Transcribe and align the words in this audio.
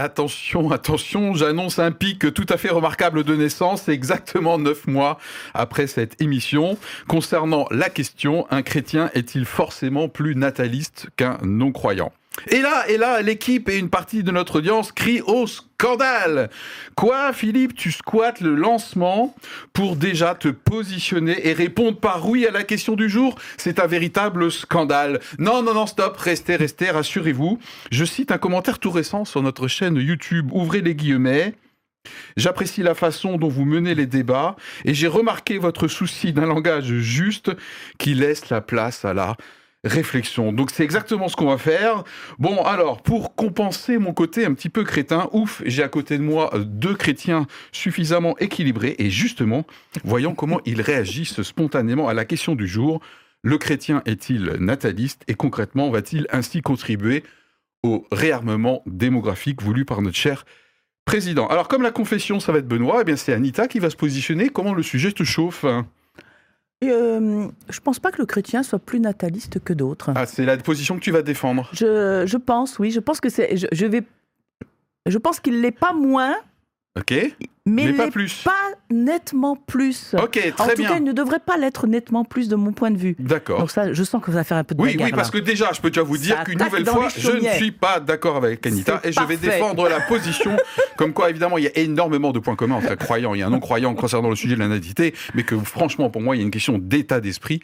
Attention, 0.00 0.70
attention, 0.70 1.34
j'annonce 1.34 1.80
un 1.80 1.90
pic 1.90 2.32
tout 2.32 2.46
à 2.50 2.56
fait 2.56 2.68
remarquable 2.68 3.24
de 3.24 3.34
naissance, 3.34 3.88
exactement 3.88 4.56
neuf 4.56 4.86
mois 4.86 5.18
après 5.54 5.88
cette 5.88 6.22
émission. 6.22 6.78
Concernant 7.08 7.66
la 7.72 7.90
question, 7.90 8.46
un 8.52 8.62
chrétien 8.62 9.10
est-il 9.14 9.44
forcément 9.44 10.08
plus 10.08 10.36
nataliste 10.36 11.08
qu'un 11.16 11.38
non-croyant? 11.42 12.12
Et 12.46 12.60
là, 12.60 12.88
et 12.88 12.96
là, 12.96 13.20
l'équipe 13.22 13.68
et 13.68 13.76
une 13.76 13.90
partie 13.90 14.22
de 14.22 14.30
notre 14.30 14.58
audience 14.58 14.92
crient 14.92 15.22
au 15.22 15.46
scandale. 15.46 16.50
Quoi, 16.94 17.32
Philippe, 17.32 17.74
tu 17.74 17.92
squattes 17.92 18.40
le 18.40 18.54
lancement 18.54 19.34
pour 19.72 19.96
déjà 19.96 20.34
te 20.34 20.48
positionner 20.48 21.48
et 21.48 21.52
répondre 21.52 21.98
par 21.98 22.28
oui 22.28 22.46
à 22.46 22.50
la 22.50 22.62
question 22.62 22.94
du 22.94 23.08
jour? 23.08 23.36
C'est 23.56 23.80
un 23.80 23.86
véritable 23.86 24.50
scandale. 24.50 25.20
Non, 25.38 25.62
non, 25.62 25.74
non, 25.74 25.86
stop, 25.86 26.16
restez, 26.16 26.56
restez, 26.56 26.90
rassurez-vous. 26.90 27.58
Je 27.90 28.04
cite 28.04 28.32
un 28.32 28.38
commentaire 28.38 28.78
tout 28.78 28.90
récent 28.90 29.24
sur 29.24 29.42
notre 29.42 29.68
chaîne 29.68 29.96
YouTube. 29.96 30.50
Ouvrez 30.52 30.80
les 30.80 30.94
guillemets. 30.94 31.54
J'apprécie 32.36 32.82
la 32.82 32.94
façon 32.94 33.36
dont 33.36 33.48
vous 33.48 33.64
menez 33.64 33.94
les 33.94 34.06
débats 34.06 34.56
et 34.84 34.94
j'ai 34.94 35.08
remarqué 35.08 35.58
votre 35.58 35.88
souci 35.88 36.32
d'un 36.32 36.46
langage 36.46 36.86
juste 36.86 37.50
qui 37.98 38.14
laisse 38.14 38.48
la 38.48 38.60
place 38.60 39.04
à 39.04 39.12
la 39.12 39.36
réflexion. 39.84 40.52
Donc 40.52 40.70
c'est 40.70 40.82
exactement 40.82 41.28
ce 41.28 41.36
qu'on 41.36 41.46
va 41.46 41.58
faire. 41.58 42.04
Bon, 42.38 42.62
alors, 42.64 43.02
pour 43.02 43.34
compenser 43.34 43.98
mon 43.98 44.12
côté 44.12 44.44
un 44.44 44.54
petit 44.54 44.68
peu 44.68 44.84
crétin, 44.84 45.28
ouf, 45.32 45.62
j'ai 45.64 45.82
à 45.82 45.88
côté 45.88 46.18
de 46.18 46.22
moi 46.22 46.50
deux 46.58 46.94
chrétiens 46.94 47.46
suffisamment 47.72 48.36
équilibrés 48.38 48.96
et 48.98 49.10
justement, 49.10 49.64
voyons 50.04 50.34
comment 50.34 50.60
ils 50.64 50.80
réagissent 50.80 51.42
spontanément 51.42 52.08
à 52.08 52.14
la 52.14 52.24
question 52.24 52.54
du 52.54 52.66
jour. 52.66 53.00
Le 53.42 53.56
chrétien 53.56 54.02
est-il 54.04 54.56
nataliste 54.58 55.22
et 55.28 55.34
concrètement 55.34 55.90
va-t-il 55.90 56.26
ainsi 56.30 56.60
contribuer 56.60 57.22
au 57.84 58.04
réarmement 58.10 58.82
démographique 58.86 59.62
voulu 59.62 59.84
par 59.84 60.02
notre 60.02 60.16
cher 60.16 60.44
président? 61.04 61.46
Alors 61.46 61.68
comme 61.68 61.82
la 61.82 61.92
confession, 61.92 62.40
ça 62.40 62.50
va 62.50 62.58
être 62.58 62.66
Benoît, 62.66 62.98
eh 63.02 63.04
bien 63.04 63.14
c'est 63.14 63.32
Anita 63.32 63.68
qui 63.68 63.78
va 63.78 63.90
se 63.90 63.96
positionner. 63.96 64.48
Comment 64.48 64.74
le 64.74 64.82
sujet 64.82 65.12
te 65.12 65.22
chauffe 65.22 65.64
euh, 66.84 67.48
je 67.68 67.80
pense 67.80 67.98
pas 67.98 68.12
que 68.12 68.18
le 68.18 68.26
chrétien 68.26 68.62
soit 68.62 68.78
plus 68.78 69.00
nataliste 69.00 69.58
que 69.60 69.72
d'autres. 69.72 70.12
Ah, 70.14 70.26
c'est 70.26 70.44
la 70.44 70.56
position 70.56 70.96
que 70.96 71.00
tu 71.00 71.10
vas 71.10 71.22
défendre. 71.22 71.68
Je, 71.72 72.24
je 72.26 72.36
pense, 72.36 72.78
oui. 72.78 72.90
Je 72.90 73.00
pense 73.00 73.20
que 73.20 73.28
c'est. 73.28 73.56
Je, 73.56 73.66
je, 73.72 73.86
vais. 73.86 74.02
Je 75.06 75.18
pense 75.18 75.40
qu'il 75.40 75.60
l'est 75.60 75.72
pas 75.72 75.92
moins. 75.92 76.36
Ok 76.98 77.14
mais, 77.68 77.92
pas 77.92 78.10
plus. 78.10 78.42
Pas 78.44 78.52
nettement 78.90 79.56
plus. 79.56 80.14
Ok, 80.14 80.30
très 80.32 80.50
en 80.58 80.68
tout 80.68 80.76
bien. 80.76 80.88
cas, 80.88 80.96
il 80.96 81.04
ne 81.04 81.12
devrait 81.12 81.40
pas 81.40 81.56
l'être 81.56 81.86
nettement 81.86 82.24
plus 82.24 82.48
de 82.48 82.56
mon 82.56 82.72
point 82.72 82.90
de 82.90 82.98
vue. 82.98 83.16
D'accord. 83.18 83.60
Donc 83.60 83.70
ça, 83.70 83.92
je 83.92 84.02
sens 84.04 84.22
que 84.22 84.30
ça 84.30 84.38
va 84.38 84.44
faire 84.44 84.56
un 84.56 84.64
peu 84.64 84.74
de 84.74 84.80
Oui, 84.80 84.92
bagarre, 84.92 85.06
oui, 85.06 85.12
parce 85.12 85.32
là. 85.32 85.40
que 85.40 85.44
déjà, 85.44 85.72
je 85.72 85.80
peux 85.80 85.90
déjà 85.90 86.02
vous 86.02 86.18
dire 86.18 86.42
qu'une 86.44 86.58
nouvelle 86.58 86.86
fois, 86.86 87.08
je 87.16 87.30
ne 87.30 87.48
suis 87.50 87.72
pas 87.72 88.00
d'accord 88.00 88.36
avec 88.36 88.66
Anita 88.66 89.00
et 89.04 89.12
je 89.12 89.20
vais 89.20 89.36
défendre 89.36 89.88
la 89.88 90.00
position 90.00 90.56
comme 90.96 91.12
quoi, 91.12 91.30
évidemment, 91.30 91.58
il 91.58 91.64
y 91.64 91.68
a 91.68 91.78
énormément 91.78 92.32
de 92.32 92.38
points 92.38 92.56
communs 92.56 92.76
entre 92.76 92.90
un 92.90 92.96
croyant 92.96 93.34
et 93.34 93.42
un 93.42 93.50
non-croyant 93.50 93.94
concernant 93.94 94.30
le 94.30 94.36
sujet 94.36 94.56
de 94.56 94.60
la 94.60 94.68
mais 95.34 95.42
que 95.42 95.56
franchement, 95.58 96.10
pour 96.10 96.22
moi, 96.22 96.36
il 96.36 96.38
y 96.38 96.42
a 96.42 96.44
une 96.44 96.50
question 96.50 96.78
d'état 96.78 97.20
d'esprit 97.20 97.60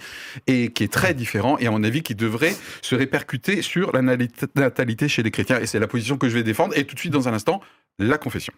et 0.46 0.70
qui 0.70 0.84
est 0.84 0.92
très 0.92 1.14
différent 1.14 1.56
et 1.58 1.66
à 1.66 1.70
mon 1.70 1.82
avis 1.84 2.02
qui 2.02 2.14
devrait 2.14 2.54
se 2.82 2.94
répercuter 2.94 3.62
sur 3.62 3.92
la 3.92 4.02
natalité 4.02 5.08
chez 5.08 5.22
les 5.22 5.30
chrétiens 5.30 5.60
et 5.60 5.66
c'est 5.66 5.78
la 5.78 5.86
position 5.86 6.16
que 6.16 6.28
je 6.28 6.34
vais 6.34 6.42
défendre 6.42 6.76
et 6.76 6.84
tout 6.84 6.94
de 6.94 7.00
suite, 7.00 7.12
dans 7.12 7.28
un 7.28 7.32
instant, 7.32 7.60
la 7.98 8.18
confession. 8.18 8.52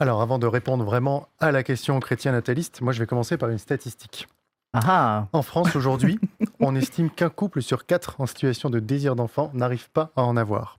Alors, 0.00 0.20
avant 0.20 0.38
de 0.38 0.46
répondre 0.46 0.84
vraiment 0.84 1.28
à 1.38 1.52
la 1.52 1.62
question 1.62 1.98
chrétien 2.00 2.32
nataliste, 2.32 2.80
moi 2.80 2.92
je 2.92 2.98
vais 2.98 3.06
commencer 3.06 3.36
par 3.36 3.48
une 3.48 3.58
statistique. 3.58 4.26
Ah 4.72 4.80
ah. 4.86 5.28
En 5.32 5.42
France, 5.42 5.76
aujourd'hui, 5.76 6.18
on 6.58 6.74
estime 6.74 7.10
qu'un 7.10 7.30
couple 7.30 7.62
sur 7.62 7.86
quatre 7.86 8.20
en 8.20 8.26
situation 8.26 8.70
de 8.70 8.80
désir 8.80 9.14
d'enfant 9.14 9.50
n'arrive 9.54 9.88
pas 9.90 10.10
à 10.16 10.22
en 10.22 10.36
avoir. 10.36 10.78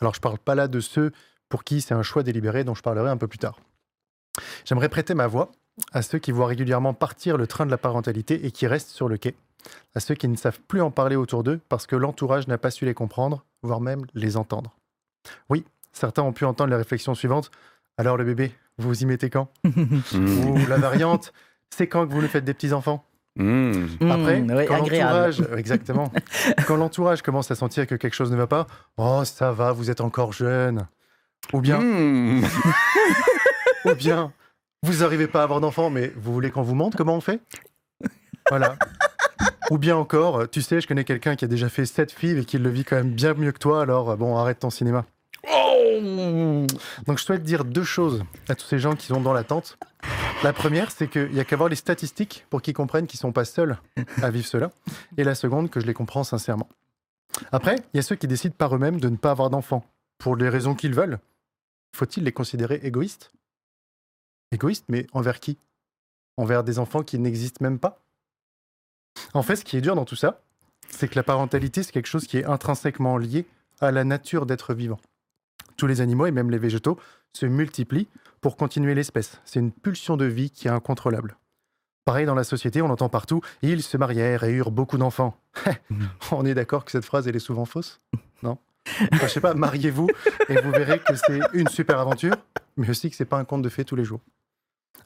Alors, 0.00 0.14
je 0.14 0.18
ne 0.18 0.22
parle 0.22 0.38
pas 0.38 0.56
là 0.56 0.66
de 0.66 0.80
ceux 0.80 1.12
pour 1.48 1.62
qui 1.62 1.80
c'est 1.80 1.94
un 1.94 2.02
choix 2.02 2.24
délibéré, 2.24 2.64
dont 2.64 2.74
je 2.74 2.82
parlerai 2.82 3.08
un 3.08 3.16
peu 3.16 3.28
plus 3.28 3.38
tard. 3.38 3.60
J'aimerais 4.64 4.88
prêter 4.88 5.14
ma 5.14 5.28
voix 5.28 5.52
à 5.92 6.02
ceux 6.02 6.18
qui 6.18 6.32
voient 6.32 6.46
régulièrement 6.46 6.92
partir 6.92 7.36
le 7.36 7.46
train 7.46 7.66
de 7.66 7.70
la 7.70 7.78
parentalité 7.78 8.46
et 8.46 8.50
qui 8.50 8.66
restent 8.66 8.90
sur 8.90 9.08
le 9.08 9.16
quai, 9.16 9.36
à 9.94 10.00
ceux 10.00 10.14
qui 10.14 10.26
ne 10.26 10.36
savent 10.36 10.60
plus 10.60 10.80
en 10.80 10.90
parler 10.90 11.16
autour 11.16 11.44
d'eux 11.44 11.60
parce 11.68 11.86
que 11.86 11.94
l'entourage 11.96 12.48
n'a 12.48 12.58
pas 12.58 12.70
su 12.70 12.84
les 12.84 12.94
comprendre, 12.94 13.44
voire 13.62 13.80
même 13.80 14.06
les 14.14 14.36
entendre. 14.36 14.74
Oui, 15.50 15.64
certains 15.92 16.22
ont 16.22 16.32
pu 16.32 16.44
entendre 16.44 16.70
les 16.70 16.76
réflexions 16.76 17.14
suivantes. 17.14 17.50
Alors 17.98 18.16
le 18.16 18.24
bébé, 18.24 18.52
vous 18.78 18.88
vous 18.88 19.02
y 19.02 19.06
mettez 19.06 19.30
quand 19.30 19.48
Mmh. 19.64 19.98
Ou 20.48 20.66
la 20.68 20.76
variante, 20.76 21.32
c'est 21.70 21.86
quand 21.86 22.06
que 22.06 22.12
vous 22.12 22.22
nous 22.22 22.28
faites 22.28 22.44
des 22.44 22.54
petits-enfants 22.54 23.04
Mmh. 23.38 24.10
après, 24.10 24.40
Mmh, 24.40 24.52
oui, 24.56 24.64
quand 24.66 24.78
l'entourage, 24.78 25.42
exactement, 25.58 26.10
quand 26.66 26.76
l'entourage 26.76 27.20
commence 27.20 27.50
à 27.50 27.54
sentir 27.54 27.86
que 27.86 27.94
quelque 27.94 28.14
chose 28.14 28.30
ne 28.32 28.36
va 28.36 28.46
pas, 28.46 28.66
oh 28.96 29.22
ça 29.26 29.52
va, 29.52 29.72
vous 29.72 29.90
êtes 29.90 30.00
encore 30.00 30.32
jeune, 30.32 30.86
ou 31.52 31.60
bien, 31.60 31.78
Mmh. 31.78 32.44
ou 33.84 33.94
bien, 33.94 34.32
vous 34.82 35.00
n'arrivez 35.02 35.26
pas 35.26 35.40
à 35.40 35.44
avoir 35.44 35.60
d'enfants, 35.60 35.90
mais 35.90 36.12
vous 36.16 36.32
voulez 36.32 36.50
qu'on 36.50 36.62
vous 36.62 36.74
montre 36.74 36.96
comment 36.96 37.14
on 37.16 37.20
fait? 37.20 37.40
Voilà. 38.48 38.76
Ou 39.70 39.76
bien 39.78 39.96
encore, 39.96 40.48
tu 40.48 40.62
sais, 40.62 40.80
je 40.80 40.86
connais 40.86 41.04
quelqu'un 41.04 41.36
qui 41.36 41.44
a 41.44 41.48
déjà 41.48 41.68
fait 41.68 41.84
sept 41.84 42.12
filles 42.12 42.38
et 42.38 42.44
qui 42.46 42.56
le 42.58 42.70
vit 42.70 42.84
quand 42.84 42.96
même 42.96 43.10
bien 43.10 43.34
mieux 43.34 43.52
que 43.52 43.58
toi, 43.58 43.82
alors 43.82 44.10
euh, 44.10 44.16
bon, 44.16 44.36
arrête 44.38 44.60
ton 44.60 44.70
cinéma. 44.70 45.04
Oh 45.52 46.65
Donc 47.06 47.18
je 47.18 47.24
souhaite 47.24 47.42
dire 47.42 47.64
deux 47.64 47.84
choses 47.84 48.24
à 48.48 48.54
tous 48.54 48.66
ces 48.66 48.78
gens 48.78 48.96
qui 48.96 49.06
sont 49.06 49.20
dans 49.20 49.32
l'attente. 49.32 49.78
La 50.42 50.52
première, 50.52 50.90
c'est 50.90 51.08
qu'il 51.08 51.30
n'y 51.30 51.40
a 51.40 51.44
qu'à 51.44 51.56
voir 51.56 51.68
les 51.68 51.76
statistiques 51.76 52.46
pour 52.50 52.62
qu'ils 52.62 52.74
comprennent 52.74 53.06
qu'ils 53.06 53.18
ne 53.18 53.22
sont 53.22 53.32
pas 53.32 53.44
seuls 53.44 53.78
à 54.22 54.30
vivre 54.30 54.46
cela. 54.46 54.70
Et 55.16 55.24
la 55.24 55.34
seconde, 55.34 55.70
que 55.70 55.80
je 55.80 55.86
les 55.86 55.94
comprends 55.94 56.24
sincèrement. 56.24 56.68
Après, 57.52 57.76
il 57.92 57.96
y 57.96 58.00
a 58.00 58.02
ceux 58.02 58.16
qui 58.16 58.26
décident 58.26 58.54
par 58.56 58.74
eux-mêmes 58.74 59.00
de 59.00 59.08
ne 59.08 59.16
pas 59.16 59.30
avoir 59.30 59.50
d'enfants, 59.50 59.86
pour 60.18 60.36
les 60.36 60.48
raisons 60.48 60.74
qu'ils 60.74 60.94
veulent. 60.94 61.18
Faut-il 61.94 62.24
les 62.24 62.32
considérer 62.32 62.80
égoïstes? 62.82 63.32
Égoïstes, 64.52 64.86
mais 64.88 65.06
envers 65.12 65.40
qui? 65.40 65.58
Envers 66.36 66.64
des 66.64 66.78
enfants 66.78 67.02
qui 67.02 67.18
n'existent 67.18 67.62
même 67.62 67.78
pas? 67.78 68.02
En 69.32 69.42
fait, 69.42 69.56
ce 69.56 69.64
qui 69.64 69.76
est 69.76 69.80
dur 69.80 69.94
dans 69.94 70.04
tout 70.04 70.16
ça, 70.16 70.40
c'est 70.88 71.08
que 71.08 71.16
la 71.16 71.22
parentalité, 71.22 71.82
c'est 71.82 71.92
quelque 71.92 72.06
chose 72.06 72.26
qui 72.26 72.38
est 72.38 72.44
intrinsèquement 72.44 73.16
lié 73.16 73.46
à 73.80 73.90
la 73.90 74.04
nature 74.04 74.46
d'être 74.46 74.74
vivant. 74.74 75.00
Tous 75.76 75.86
les 75.86 76.00
animaux 76.00 76.26
et 76.26 76.30
même 76.30 76.50
les 76.50 76.58
végétaux 76.58 76.98
se 77.32 77.46
multiplient 77.46 78.08
pour 78.40 78.56
continuer 78.56 78.94
l'espèce. 78.94 79.40
C'est 79.44 79.60
une 79.60 79.72
pulsion 79.72 80.16
de 80.16 80.24
vie 80.24 80.50
qui 80.50 80.68
est 80.68 80.70
incontrôlable. 80.70 81.36
Pareil 82.04 82.24
dans 82.24 82.34
la 82.34 82.44
société, 82.44 82.82
on 82.82 82.90
entend 82.90 83.08
partout 83.08 83.40
ils 83.62 83.82
se 83.82 83.96
marièrent 83.96 84.44
et 84.44 84.52
eurent 84.52 84.70
beaucoup 84.70 84.96
d'enfants. 84.96 85.36
on 86.32 86.46
est 86.46 86.54
d'accord 86.54 86.84
que 86.84 86.92
cette 86.92 87.04
phrase 87.04 87.26
elle 87.26 87.36
est 87.36 87.40
souvent 87.40 87.64
fausse? 87.64 88.00
Non 88.42 88.58
Enfin, 89.12 89.26
Je 89.26 89.32
sais 89.32 89.40
pas, 89.40 89.54
mariez-vous 89.54 90.08
et 90.48 90.60
vous 90.60 90.70
verrez 90.70 91.00
que 91.00 91.16
c'est 91.16 91.40
une 91.52 91.66
super 91.68 91.98
aventure, 91.98 92.36
mais 92.76 92.88
aussi 92.88 93.10
que 93.10 93.16
c'est 93.16 93.24
pas 93.24 93.38
un 93.38 93.44
conte 93.44 93.62
de 93.62 93.68
fées 93.68 93.84
tous 93.84 93.96
les 93.96 94.04
jours. 94.04 94.20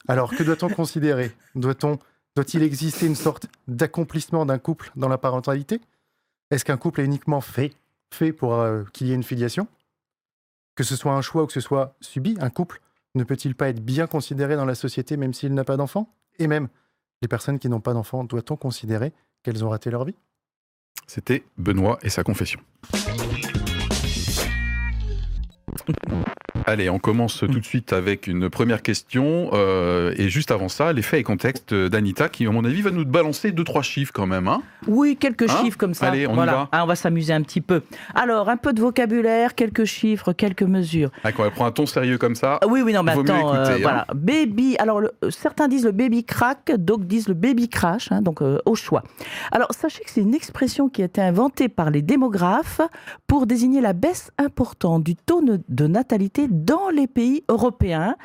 Alors 0.07 0.35
que 0.35 0.43
doit-on 0.43 0.69
considérer? 0.69 1.31
Doit-on 1.55 1.97
doit-il 2.35 2.63
exister 2.63 3.07
une 3.07 3.15
sorte 3.15 3.47
d'accomplissement 3.67 4.45
d'un 4.45 4.59
couple 4.59 4.91
dans 4.95 5.09
la 5.09 5.17
parentalité? 5.17 5.81
Est-ce 6.51 6.63
qu'un 6.63 6.77
couple 6.77 7.01
est 7.01 7.05
uniquement 7.05 7.41
fait 7.41 7.73
fait 8.13 8.33
pour 8.33 8.55
euh, 8.55 8.83
qu'il 8.93 9.07
y 9.07 9.11
ait 9.11 9.15
une 9.15 9.23
filiation? 9.23 9.67
Que 10.81 10.87
ce 10.87 10.95
soit 10.95 11.13
un 11.13 11.21
choix 11.21 11.43
ou 11.43 11.45
que 11.45 11.53
ce 11.53 11.59
soit 11.59 11.95
subi, 12.01 12.35
un 12.39 12.49
couple 12.49 12.81
ne 13.13 13.23
peut-il 13.23 13.53
pas 13.53 13.69
être 13.69 13.85
bien 13.85 14.07
considéré 14.07 14.55
dans 14.55 14.65
la 14.65 14.73
société 14.73 15.15
même 15.15 15.31
s'il 15.31 15.53
n'a 15.53 15.63
pas 15.63 15.77
d'enfant? 15.77 16.11
Et 16.39 16.47
même, 16.47 16.69
les 17.21 17.27
personnes 17.27 17.59
qui 17.59 17.69
n'ont 17.69 17.81
pas 17.81 17.93
d'enfant, 17.93 18.23
doit-on 18.23 18.55
considérer 18.55 19.13
qu'elles 19.43 19.63
ont 19.63 19.69
raté 19.69 19.91
leur 19.91 20.05
vie? 20.05 20.15
C'était 21.05 21.43
Benoît 21.57 21.99
et 22.01 22.09
sa 22.09 22.23
confession. 22.23 22.61
Allez, 26.65 26.89
on 26.89 26.99
commence 26.99 27.39
tout 27.39 27.47
de 27.59 27.65
suite 27.65 27.91
avec 27.93 28.27
une 28.27 28.49
première 28.49 28.81
question. 28.81 29.49
euh, 29.53 30.13
et 30.17 30.29
juste 30.29 30.51
avant 30.51 30.69
ça, 30.69 30.93
les 30.93 31.01
faits 31.01 31.19
et 31.19 31.23
contextes 31.23 31.73
d'Anita, 31.73 32.29
qui, 32.29 32.45
à 32.45 32.51
mon 32.51 32.63
avis, 32.65 32.81
va 32.81 32.91
nous 32.91 33.05
balancer 33.05 33.51
deux, 33.51 33.63
trois 33.63 33.81
chiffres 33.81 34.11
quand 34.13 34.27
même. 34.27 34.47
Hein 34.47 34.61
Oui, 34.87 35.17
quelques 35.19 35.49
Hein 35.49 35.57
chiffres 35.63 35.77
comme 35.77 35.93
ça. 35.93 36.07
Allez, 36.07 36.27
on 36.27 36.33
y 36.33 36.35
voilà. 36.35 36.51
va. 36.51 36.69
Ah, 36.71 36.83
on 36.83 36.87
va 36.87 36.95
s'amuser 36.95 37.33
un 37.33 37.41
petit 37.41 37.61
peu. 37.61 37.81
Alors, 38.13 38.49
un 38.49 38.57
peu 38.57 38.73
de 38.73 38.81
vocabulaire, 38.81 39.55
quelques 39.55 39.85
chiffres, 39.85 40.33
quelques 40.33 40.63
mesures. 40.63 41.09
Ah, 41.23 41.31
quand 41.31 41.45
elle 41.45 41.51
prend 41.51 41.65
un 41.65 41.71
ton 41.71 41.85
sérieux 41.85 42.17
comme 42.17 42.35
ça, 42.35 42.59
Oui, 42.67 42.81
oui, 42.81 42.93
non, 42.93 43.01
mais 43.03 43.13
attends, 43.13 43.55
euh, 43.55 43.65
hein. 43.65 43.77
voilà. 43.81 44.05
Baby, 44.13 44.75
alors 44.77 44.99
le- 45.01 45.11
euh, 45.23 45.29
certains 45.31 45.67
disent 45.67 45.85
le 45.85 45.91
baby 45.91 46.23
crack, 46.23 46.71
d'autres 46.77 47.05
disent 47.05 47.27
le 47.27 47.33
baby 47.33 47.69
crash, 47.69 48.11
hein, 48.11 48.21
donc 48.21 48.41
euh, 48.41 48.59
au 48.65 48.75
choix. 48.75 49.03
Alors 49.51 49.69
sachez 49.73 50.03
que 50.03 50.09
c'est 50.11 50.21
une 50.21 50.35
expression 50.35 50.89
qui 50.89 51.01
a 51.01 51.05
été 51.05 51.21
inventée 51.21 51.69
par 51.69 51.89
les 51.91 52.01
démographes 52.01 52.81
pour 53.27 53.47
désigner 53.47 53.81
la 53.81 53.93
baisse 53.93 54.31
importante 54.37 55.03
du 55.03 55.15
taux 55.15 55.41
de- 55.41 55.60
de 55.69 55.87
natalité 55.87 56.47
dans 56.49 56.89
les 56.89 57.07
pays 57.07 57.43
européens 57.49 58.15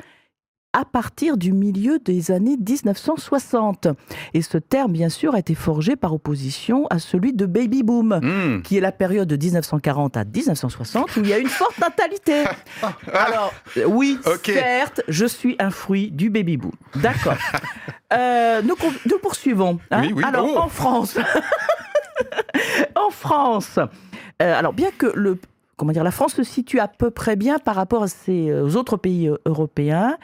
à 0.73 0.85
partir 0.85 1.37
du 1.37 1.53
milieu 1.53 1.97
des 1.97 2.29
années 2.29 2.55
1960. 2.55 3.87
Et 4.35 4.43
ce 4.43 4.59
terme, 4.59 4.91
bien 4.91 5.09
sûr, 5.09 5.33
a 5.33 5.39
été 5.39 5.55
forgé 5.55 5.95
par 5.95 6.13
opposition 6.13 6.85
à 6.91 6.99
celui 6.99 7.33
de 7.33 7.47
baby 7.47 7.81
boom 7.81 8.19
hmm, 8.21 8.61
qui 8.61 8.77
est 8.77 8.81
la 8.81 8.91
période 8.91 9.27
de 9.27 9.37
1940 9.37 10.17
à 10.17 10.23
1960 10.23 11.17
où 11.17 11.19
il 11.21 11.29
y 11.29 11.33
a 11.33 11.39
une 11.39 11.47
forte 11.47 11.79
natalité. 11.79 12.43
Alors, 13.13 13.53
euh, 13.77 13.85
oui, 13.85 14.19
certes, 14.45 15.01
je 15.07 15.25
suis 15.25 15.55
un 15.57 15.71
fruit 15.71 16.11
du 16.11 16.29
baby 16.29 16.57
boom. 16.57 16.73
D'accord. 16.95 17.37
Euh, 18.13 18.61
nous, 18.61 19.17
poursuivons. 19.21 19.79
hein. 19.91 20.01
Oui, 20.01 20.13
oui, 20.15 20.23
Alors, 20.25 20.47
oh. 20.49 20.57
en 20.59 20.69
France, 20.69 21.17
en 22.95 23.09
France, 23.09 23.79
alors, 24.39 24.71
bien 24.71 24.91
que 24.97 25.07
le, 25.13 25.37
comment 25.77 25.93
dire, 25.93 26.03
la 26.03 26.11
France 26.11 26.33
se 26.33 26.43
situe 26.43 26.79
à 26.79 26.87
peu 26.87 27.11
près 27.11 27.35
bien 27.35 27.59
par 27.59 27.75
rapport 27.75 28.03
à 28.03 28.07
ses, 28.07 28.53
aux 28.53 28.75
autres 28.75 28.97
pays 28.97 29.31
européens, 29.45 30.17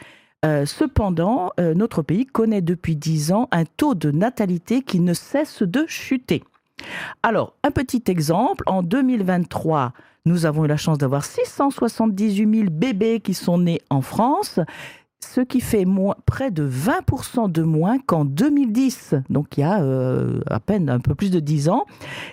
cependant, 0.66 1.54
notre 1.58 2.02
pays 2.02 2.26
connaît 2.26 2.62
depuis 2.62 2.98
10 2.98 3.32
ans 3.32 3.48
un 3.52 3.64
taux 3.64 3.96
de 3.96 4.12
natalité 4.12 4.82
qui 4.82 5.00
ne 5.00 5.14
cesse 5.14 5.64
de 5.64 5.86
chuter. 5.88 6.44
Alors, 7.22 7.54
un 7.64 7.72
petit 7.72 8.04
exemple, 8.08 8.64
en 8.68 8.84
2023, 8.84 9.94
nous 10.26 10.46
avons 10.46 10.66
eu 10.66 10.68
la 10.68 10.78
chance 10.78 10.98
d'avoir 10.98 11.26
678 11.26 12.56
000 12.56 12.70
bébés 12.70 13.20
qui 13.20 13.34
sont 13.34 13.58
nés 13.58 13.82
en 13.90 14.02
France 14.02 14.60
ce 15.24 15.42
qui 15.42 15.62
fait 15.62 15.86
près 16.26 16.52
de 16.52 16.68
20% 16.68 17.52
de 17.52 17.64
moins 17.64 17.98
qu'en 18.00 18.26
2010, 18.26 19.16
donc 19.30 19.58
il 19.58 19.62
y 19.62 19.64
a 19.64 19.82
euh, 19.82 20.42
à 20.50 20.60
peine 20.60 20.90
un 20.90 21.00
peu 21.00 21.16
plus 21.16 21.32
de 21.32 21.40
10 21.40 21.70
ans. 21.70 21.86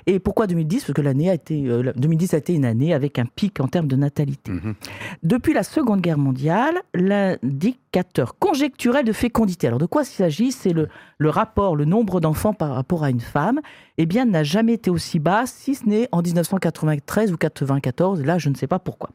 Et 0.06 0.18
pourquoi 0.18 0.46
2010 0.46 0.84
Parce 0.84 0.94
que 0.94 1.00
l'année 1.00 1.30
a 1.30 1.34
été, 1.34 1.62
2010 1.62 2.32
euh, 2.32 2.36
a 2.36 2.38
été 2.38 2.54
une 2.54 2.64
année 2.64 2.92
avec 2.92 3.18
un 3.18 3.24
pic 3.24 3.60
en 3.60 3.68
termes 3.68 3.86
de 3.86 3.96
natalité. 3.96 4.52
Mhm. 4.52 4.74
Depuis 5.22 5.52
la 5.52 5.62
Seconde 5.62 6.00
Guerre 6.00 6.18
mondiale, 6.18 6.82
l'indicateur 6.94 8.38
conjecturel 8.38 9.04
de 9.04 9.12
fécondité, 9.12 9.66
alors 9.66 9.78
de 9.78 9.86
quoi 9.86 10.02
il 10.02 10.06
s'agit? 10.06 10.52
C'est 10.52 10.72
le, 10.72 10.88
le 11.18 11.30
rapport, 11.30 11.76
le 11.76 11.84
nombre 11.84 12.20
d'enfants 12.20 12.54
par 12.54 12.74
rapport 12.74 13.04
à 13.04 13.10
une 13.10 13.20
femme, 13.20 13.60
eh 13.98 14.06
bien, 14.06 14.24
n'a 14.24 14.42
jamais 14.42 14.74
été 14.74 14.90
aussi 14.90 15.18
bas, 15.18 15.44
si 15.46 15.74
ce 15.74 15.86
n'est 15.86 16.08
en 16.12 16.22
1993 16.22 17.30
ou 17.30 17.34
1994, 17.34 18.22
là 18.22 18.38
je 18.38 18.48
ne 18.48 18.54
sais 18.54 18.66
pas 18.66 18.78
pourquoi. 18.78 19.10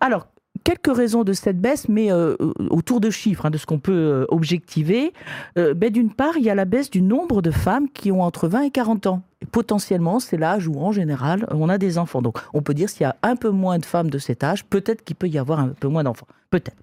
Alors, 0.00 0.26
quelques 0.62 0.94
raisons 0.94 1.24
de 1.24 1.32
cette 1.32 1.60
baisse, 1.60 1.88
mais 1.88 2.12
euh, 2.12 2.36
autour 2.70 3.00
de 3.00 3.10
chiffres, 3.10 3.46
hein, 3.46 3.50
de 3.50 3.58
ce 3.58 3.66
qu'on 3.66 3.78
peut 3.78 3.92
euh, 3.92 4.24
objectiver. 4.28 5.12
Euh, 5.58 5.74
ben, 5.74 5.90
d'une 5.90 6.12
part, 6.12 6.36
il 6.36 6.44
y 6.44 6.50
a 6.50 6.54
la 6.54 6.64
baisse 6.64 6.90
du 6.90 7.02
nombre 7.02 7.42
de 7.42 7.50
femmes 7.50 7.88
qui 7.88 8.12
ont 8.12 8.22
entre 8.22 8.48
20 8.48 8.62
et 8.62 8.70
40 8.70 9.06
ans. 9.06 9.22
potentiellement, 9.50 10.20
c'est 10.20 10.36
l'âge 10.36 10.68
où, 10.68 10.78
en 10.78 10.92
général, 10.92 11.46
on 11.50 11.68
a 11.68 11.76
des 11.76 11.98
enfants. 11.98 12.22
Donc, 12.22 12.38
on 12.54 12.62
peut 12.62 12.74
dire 12.74 12.88
s'il 12.88 13.02
y 13.02 13.04
a 13.04 13.16
un 13.22 13.36
peu 13.36 13.50
moins 13.50 13.78
de 13.78 13.84
femmes 13.84 14.10
de 14.10 14.18
cet 14.18 14.44
âge, 14.44 14.64
peut-être 14.64 15.04
qu'il 15.04 15.16
peut 15.16 15.28
y 15.28 15.38
avoir 15.38 15.58
un 15.58 15.68
peu 15.68 15.88
moins 15.88 16.04
d'enfants. 16.04 16.28
Peut-être. 16.50 16.76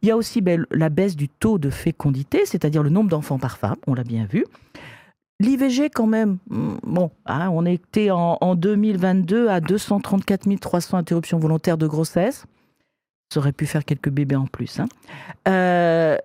Il 0.00 0.08
y 0.08 0.10
a 0.10 0.16
aussi 0.16 0.40
ben, 0.40 0.66
la 0.70 0.88
baisse 0.88 1.16
du 1.16 1.28
taux 1.28 1.58
de 1.58 1.70
fécondité, 1.70 2.46
c'est-à-dire 2.46 2.82
le 2.82 2.90
nombre 2.90 3.10
d'enfants 3.10 3.38
par 3.38 3.58
femme, 3.58 3.76
on 3.86 3.94
l'a 3.94 4.04
bien 4.04 4.24
vu. 4.24 4.46
L'IVG, 5.38 5.90
quand 5.90 6.06
même, 6.06 6.38
hmm, 6.50 6.76
bon, 6.84 7.10
hein, 7.26 7.50
on 7.52 7.66
était 7.66 8.10
en, 8.10 8.38
en 8.40 8.54
2022 8.54 9.48
à 9.48 9.60
234 9.60 10.48
300 10.60 10.96
interruptions 10.96 11.38
volontaires 11.38 11.78
de 11.78 11.86
grossesse. 11.86 12.46
Aurait 13.36 13.52
pu 13.52 13.66
faire 13.66 13.84
quelques 13.84 14.10
bébés 14.10 14.36
en 14.36 14.46
plus. 14.46 14.80
Hein. 14.80 14.86
Euh, 15.48 16.16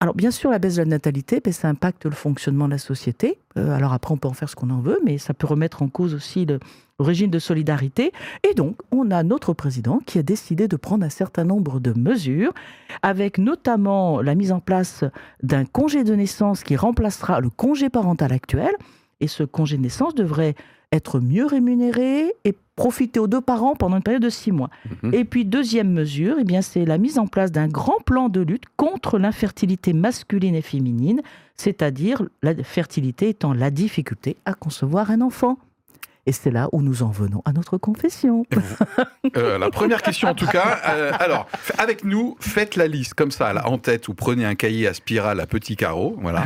alors 0.00 0.14
bien 0.14 0.30
sûr, 0.30 0.50
la 0.50 0.58
baisse 0.58 0.76
de 0.76 0.82
la 0.82 0.88
natalité, 0.88 1.40
ben, 1.42 1.52
ça 1.52 1.68
impacte 1.68 2.04
le 2.04 2.10
fonctionnement 2.10 2.66
de 2.66 2.72
la 2.72 2.78
société. 2.78 3.38
Euh, 3.56 3.70
alors 3.70 3.94
après, 3.94 4.12
on 4.12 4.18
peut 4.18 4.28
en 4.28 4.34
faire 4.34 4.50
ce 4.50 4.54
qu'on 4.54 4.68
en 4.68 4.80
veut, 4.80 4.98
mais 5.04 5.16
ça 5.16 5.32
peut 5.32 5.46
remettre 5.46 5.82
en 5.82 5.88
cause 5.88 6.14
aussi 6.14 6.44
le, 6.44 6.60
régime 6.98 7.30
de 7.30 7.38
solidarité. 7.38 8.12
Et 8.48 8.54
donc, 8.54 8.76
on 8.90 9.10
a 9.10 9.22
notre 9.22 9.52
président 9.52 10.00
qui 10.06 10.18
a 10.18 10.22
décidé 10.22 10.68
de 10.68 10.76
prendre 10.76 11.04
un 11.04 11.10
certain 11.10 11.44
nombre 11.44 11.78
de 11.78 11.92
mesures, 11.98 12.52
avec 13.02 13.38
notamment 13.38 14.22
la 14.22 14.34
mise 14.34 14.52
en 14.52 14.60
place 14.60 15.04
d'un 15.42 15.64
congé 15.64 16.04
de 16.04 16.14
naissance 16.14 16.62
qui 16.62 16.76
remplacera 16.76 17.40
le 17.40 17.50
congé 17.50 17.90
parental 17.90 18.32
actuel. 18.32 18.74
Et 19.20 19.28
ce 19.28 19.44
congé 19.44 19.76
de 19.76 19.82
naissance 19.82 20.14
devrait 20.14 20.54
être 20.96 21.20
mieux 21.20 21.46
rémunéré 21.46 22.34
et 22.44 22.54
profiter 22.74 23.18
aux 23.20 23.26
deux 23.26 23.40
parents 23.40 23.74
pendant 23.74 23.96
une 23.96 24.02
période 24.02 24.22
de 24.22 24.30
six 24.30 24.52
mois. 24.52 24.70
Mhm. 25.02 25.14
Et 25.14 25.24
puis, 25.24 25.44
deuxième 25.44 25.90
mesure, 25.92 26.36
eh 26.38 26.44
bien, 26.44 26.62
c'est 26.62 26.84
la 26.84 26.98
mise 26.98 27.18
en 27.18 27.26
place 27.26 27.50
d'un 27.50 27.68
grand 27.68 28.00
plan 28.04 28.28
de 28.28 28.40
lutte 28.40 28.64
contre 28.76 29.18
l'infertilité 29.18 29.92
masculine 29.92 30.54
et 30.54 30.62
féminine, 30.62 31.22
c'est-à-dire 31.56 32.22
la 32.42 32.54
fertilité 32.54 33.30
étant 33.30 33.54
la 33.54 33.70
difficulté 33.70 34.36
à 34.44 34.54
concevoir 34.54 35.10
un 35.10 35.22
enfant. 35.22 35.58
Et 36.26 36.32
c'est 36.32 36.50
là 36.50 36.68
où 36.72 36.82
nous 36.82 37.02
en 37.04 37.10
venons 37.10 37.40
à 37.44 37.52
notre 37.52 37.78
confession. 37.78 38.44
Euh, 39.36 39.58
la 39.58 39.70
première 39.70 40.02
question 40.02 40.28
en 40.28 40.34
tout 40.34 40.46
cas. 40.46 40.80
Euh, 40.88 41.12
alors, 41.18 41.46
avec 41.78 42.04
nous, 42.04 42.36
faites 42.40 42.76
la 42.76 42.86
liste 42.86 43.14
comme 43.14 43.32
ça, 43.32 43.52
là, 43.52 43.68
en 43.68 43.76
tête, 43.76 44.08
ou 44.08 44.14
prenez 44.14 44.44
un 44.44 44.54
cahier 44.54 44.86
à 44.86 44.94
spirale 44.94 45.40
à 45.40 45.46
petits 45.46 45.76
carreaux. 45.76 46.16
Voilà. 46.20 46.44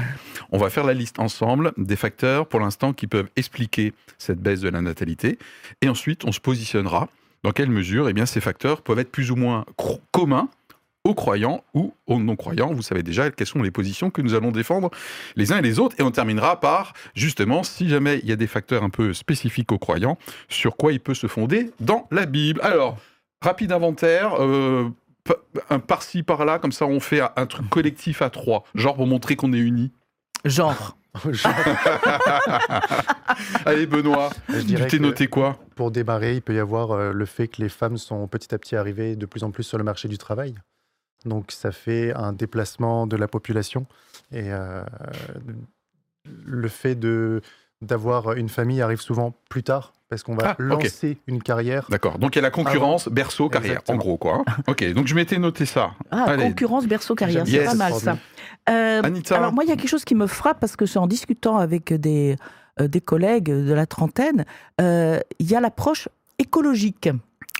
On 0.50 0.59
va 0.59 0.71
faire 0.71 0.85
la 0.85 0.94
liste 0.94 1.19
ensemble 1.19 1.73
des 1.77 1.97
facteurs 1.97 2.47
pour 2.47 2.59
l'instant 2.59 2.93
qui 2.93 3.06
peuvent 3.06 3.29
expliquer 3.37 3.93
cette 4.19 4.41
baisse 4.41 4.61
de 4.61 4.69
la 4.69 4.81
natalité. 4.81 5.38
Et 5.82 5.88
ensuite, 5.88 6.25
on 6.25 6.32
se 6.32 6.41
positionnera 6.41 7.09
dans 7.43 7.53
quelle 7.53 7.71
mesure 7.71 8.09
eh 8.09 8.12
bien, 8.12 8.27
ces 8.27 8.41
facteurs 8.41 8.82
peuvent 8.82 8.99
être 8.99 9.11
plus 9.11 9.31
ou 9.31 9.37
moins 9.37 9.65
communs 10.11 10.49
aux 11.05 11.14
croyants 11.14 11.64
ou 11.75 11.94
aux 12.06 12.19
non-croyants. 12.19 12.73
Vous 12.73 12.82
savez 12.82 13.02
déjà 13.02 13.31
quelles 13.31 13.47
sont 13.47 13.62
les 13.62 13.70
positions 13.70 14.11
que 14.11 14.23
nous 14.23 14.35
allons 14.35 14.50
défendre 14.50 14.91
les 15.37 15.52
uns 15.52 15.58
et 15.58 15.62
les 15.62 15.79
autres. 15.79 15.97
Et 15.99 16.02
on 16.02 16.11
terminera 16.11 16.61
par, 16.61 16.93
justement, 17.14 17.62
si 17.62 17.88
jamais 17.88 18.20
il 18.23 18.29
y 18.29 18.32
a 18.32 18.37
des 18.37 18.47
facteurs 18.47 18.82
un 18.82 18.91
peu 18.91 19.14
spécifiques 19.14 19.73
aux 19.73 19.79
croyants, 19.79 20.19
sur 20.49 20.76
quoi 20.76 20.93
il 20.93 21.00
peut 21.00 21.14
se 21.14 21.26
fonder 21.26 21.70
dans 21.81 22.06
la 22.11 22.26
Bible. 22.26 22.61
Alors, 22.62 22.99
rapide 23.43 23.73
inventaire. 23.73 24.35
Euh, 24.41 24.91
un 25.69 25.79
par-ci, 25.79 26.23
par-là, 26.23 26.58
comme 26.58 26.73
ça 26.73 26.87
on 26.87 26.99
fait 26.99 27.20
un 27.37 27.46
truc 27.46 27.69
collectif 27.69 28.23
à 28.23 28.31
trois, 28.31 28.64
genre 28.75 28.96
pour 28.96 29.06
montrer 29.06 29.37
qu'on 29.37 29.53
est 29.53 29.58
unis. 29.58 29.93
Genre. 30.44 30.96
Allez 33.67 33.87
Benoît, 33.87 34.31
tu 34.49 34.87
t'es 34.87 34.99
noté 35.00 35.26
quoi? 35.26 35.58
Pour 35.75 35.91
démarrer, 35.91 36.37
il 36.37 36.43
peut 36.43 36.55
y 36.55 36.58
avoir 36.58 36.93
euh, 36.93 37.12
le 37.12 37.26
fait 37.26 37.49
que 37.49 37.61
les 37.61 37.69
femmes 37.69 37.96
sont 37.96 38.29
petit 38.29 38.55
à 38.55 38.58
petit 38.58 38.76
arrivées 38.76 39.17
de 39.17 39.26
plus 39.26 39.43
en 39.43 39.50
plus 39.50 39.64
sur 39.64 39.76
le 39.76 39.82
marché 39.82 40.06
du 40.06 40.19
travail. 40.19 40.55
Donc 41.25 41.52
ça 41.52 41.72
fait 41.72 42.14
un 42.14 42.32
déplacement 42.32 43.06
de 43.06 43.17
la 43.17 43.28
population. 43.28 43.87
Et 44.32 44.52
euh, 44.52 44.82
le 46.44 46.69
fait 46.69 46.94
de 46.94 47.40
d'avoir 47.82 48.34
une 48.34 48.50
famille 48.50 48.82
arrive 48.82 49.00
souvent 49.00 49.34
plus 49.49 49.62
tard 49.62 49.94
parce 50.11 50.22
qu'on 50.22 50.34
va 50.34 50.50
ah, 50.50 50.56
lancer 50.58 51.17
une 51.26 51.43
carrière. 51.43 51.87
D'accord. 51.88 52.19
Donc 52.19 52.37
il 52.37 52.38
y 52.38 52.40
a 52.40 52.43
la 52.43 52.50
concurrence 52.50 53.08
berceau 53.08 53.49
carrière 53.49 53.81
en 53.88 53.96
gros 53.96 54.19
quoi. 54.19 54.43
Hein. 54.46 54.56
ok. 54.67 54.93
Donc 54.93 55.06
je 55.06 55.14
m'étais 55.14 55.38
noté 55.38 55.64
ça. 55.64 55.93
Ah 56.11 56.37
concurrence 56.37 56.87
berceau 56.87 57.14
carrière, 57.14 57.46
c'est 57.46 57.64
pas 57.64 57.75
mal 57.75 57.94
ça. 57.94 58.19
Euh, 58.69 59.00
alors 59.31 59.52
moi 59.52 59.64
il 59.64 59.70
y 59.70 59.72
a 59.72 59.76
quelque 59.76 59.88
chose 59.88 60.05
qui 60.05 60.14
me 60.14 60.26
frappe 60.26 60.61
parce 60.61 60.76
que 60.76 60.84
c'est 60.84 60.99
en 60.99 61.06
discutant 61.06 61.56
avec 61.56 61.94
des 61.94 62.37
euh, 62.81 62.88
des 62.88 63.00
collègues 63.00 63.50
de 63.50 63.72
la 63.72 63.87
trentaine, 63.87 64.44
il 64.78 65.22
y 65.40 65.55
a 65.55 65.61
l'approche 65.61 66.08
écologique. 66.38 67.08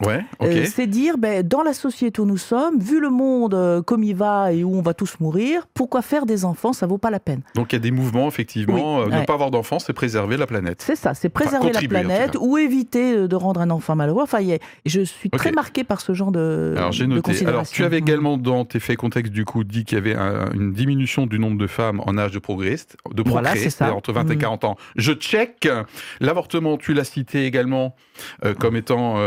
Ouais, 0.07 0.25
euh, 0.43 0.65
c'est 0.65 0.87
dire, 0.87 1.19
ben, 1.19 1.47
dans 1.47 1.63
la 1.63 1.75
société 1.75 2.21
où 2.23 2.25
nous 2.25 2.39
sommes, 2.39 2.79
vu 2.79 3.01
le 3.01 3.11
monde 3.11 3.55
euh, 3.55 3.83
comme 3.83 4.03
il 4.03 4.17
va 4.17 4.53
et 4.53 4.65
où 4.65 4.75
on 4.75 4.81
va 4.81 4.95
tous 4.95 5.21
mourir, 5.21 5.67
pourquoi 5.75 6.01
faire 6.01 6.25
des 6.25 6.45
enfants 6.45 6.73
Ça 6.73 6.87
vaut 6.87 6.99
pas 6.99 7.11
la 7.11 7.21
peine. 7.21 7.43
Donc 7.55 7.73
il 7.73 7.77
y 7.77 7.79
a 7.79 7.81
des 7.81 7.91
mouvements, 7.91 8.27
effectivement. 8.27 9.03
Euh, 9.03 9.09
ne 9.09 9.25
pas 9.27 9.35
avoir 9.35 9.51
d'enfants, 9.51 9.79
c'est 9.79 9.93
préserver 9.93 10.39
la 10.39 10.47
planète. 10.47 10.83
C'est 10.87 10.97
ça, 10.97 11.13
c'est 11.13 11.29
préserver 11.29 11.73
la 11.73 11.83
planète 11.83 12.37
ou 12.41 12.57
éviter 12.57 13.29
de 13.29 13.37
rendre 13.37 13.61
un 13.61 13.71
enfant 13.71 13.95
malheureux. 13.95 14.23
Enfin, 14.23 14.39
je 14.87 15.01
suis 15.03 15.29
très 15.29 15.53
marqué 15.53 15.85
par 15.85 16.01
ce 16.01 16.15
genre 16.15 16.33
de. 16.33 16.75
Alors 16.77 16.93
j'ai 16.93 17.07
noté. 17.07 17.47
Alors 17.47 17.69
tu 17.69 17.85
avais 17.85 17.99
également 17.99 18.39
dans 18.39 18.65
tes 18.65 18.81
faits 18.81 18.97
contexte 18.97 19.33
du 19.33 19.45
coup 19.45 19.65
dit 19.65 19.85
qu'il 19.85 19.97
y 19.97 20.01
avait 20.01 20.17
une 20.55 20.73
diminution 20.73 21.27
du 21.27 21.39
nombre 21.39 21.59
de 21.59 21.67
femmes 21.67 22.01
en 22.07 22.17
âge 22.17 22.33
de 22.33 22.39
progrès, 22.39 22.77
de 23.13 23.23
progrès, 23.23 23.69
entre 23.81 24.13
20 24.13 24.31
et 24.31 24.39
40 24.39 24.63
mm. 24.63 24.67
ans. 24.67 24.77
Je 24.97 25.13
check. 25.13 25.69
L'avortement, 26.21 26.79
tu 26.79 26.95
l'as 26.95 27.05
cité 27.05 27.45
également 27.45 27.95
comme 28.59 28.77
étant 28.77 29.19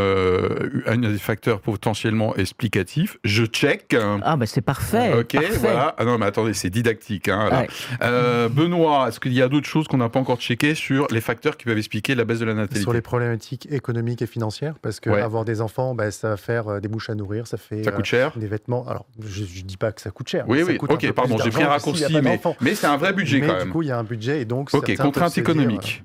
un 0.86 0.98
des 0.98 1.18
facteurs 1.18 1.60
potentiellement 1.60 2.36
explicatifs. 2.36 3.18
Je 3.24 3.44
check. 3.44 3.96
Ah, 4.22 4.36
ben 4.36 4.46
c'est 4.46 4.60
parfait. 4.60 5.12
Ok, 5.18 5.36
voilà. 5.60 5.94
Ah 5.98 6.04
non, 6.04 6.18
mais 6.18 6.26
attendez, 6.26 6.54
c'est 6.54 6.70
didactique. 6.70 7.28
Hein, 7.28 7.66
euh, 8.02 8.48
Benoît, 8.48 9.08
est-ce 9.08 9.20
qu'il 9.20 9.32
y 9.32 9.42
a 9.42 9.48
d'autres 9.48 9.68
choses 9.68 9.88
qu'on 9.88 9.98
n'a 9.98 10.08
pas 10.08 10.20
encore 10.20 10.40
checkées 10.40 10.74
sur 10.74 11.06
les 11.10 11.20
facteurs 11.20 11.56
qui 11.56 11.64
peuvent 11.64 11.78
expliquer 11.78 12.14
la 12.14 12.24
baisse 12.24 12.38
de 12.38 12.44
la 12.44 12.54
natalité? 12.54 12.80
Sur 12.80 12.92
les 12.92 13.00
problématiques 13.00 13.68
économiques 13.70 14.22
et 14.22 14.26
financières, 14.26 14.74
parce 14.80 15.00
que 15.00 15.10
avoir 15.10 15.44
des 15.44 15.60
enfants, 15.60 15.94
bah, 15.94 16.10
ça 16.10 16.30
va 16.30 16.36
faire 16.36 16.68
euh, 16.68 16.80
des 16.80 16.88
bouches 16.88 17.10
à 17.10 17.14
nourrir, 17.14 17.46
ça 17.46 17.56
fait 17.56 17.82
ça 17.82 17.92
coûte 17.92 18.04
cher? 18.04 18.32
Euh, 18.36 18.40
des 18.40 18.46
vêtements. 18.46 18.86
Alors, 18.88 19.06
je 19.24 19.42
ne 19.42 19.62
dis 19.62 19.76
pas 19.76 19.92
que 19.92 20.00
ça 20.00 20.10
coûte 20.10 20.28
cher. 20.28 20.44
Oui, 20.48 20.62
oui, 20.62 20.78
ok, 20.80 21.12
pardon, 21.12 21.36
j'ai 21.42 21.50
pris 21.50 21.62
un 21.62 21.68
raccourci, 21.68 22.04
mais, 22.22 22.40
mais 22.60 22.74
c'est 22.74 22.86
un 22.86 22.96
vrai 22.96 23.12
budget 23.12 23.40
mais 23.40 23.46
quand 23.46 23.54
même. 23.54 23.64
Du 23.64 23.70
coup, 23.70 23.82
il 23.82 23.88
y 23.88 23.92
a 23.92 23.98
un 23.98 24.04
budget 24.04 24.40
et 24.40 24.44
donc. 24.44 24.70
Ok, 24.72 24.96
contrainte 24.96 25.36
économique. 25.38 26.02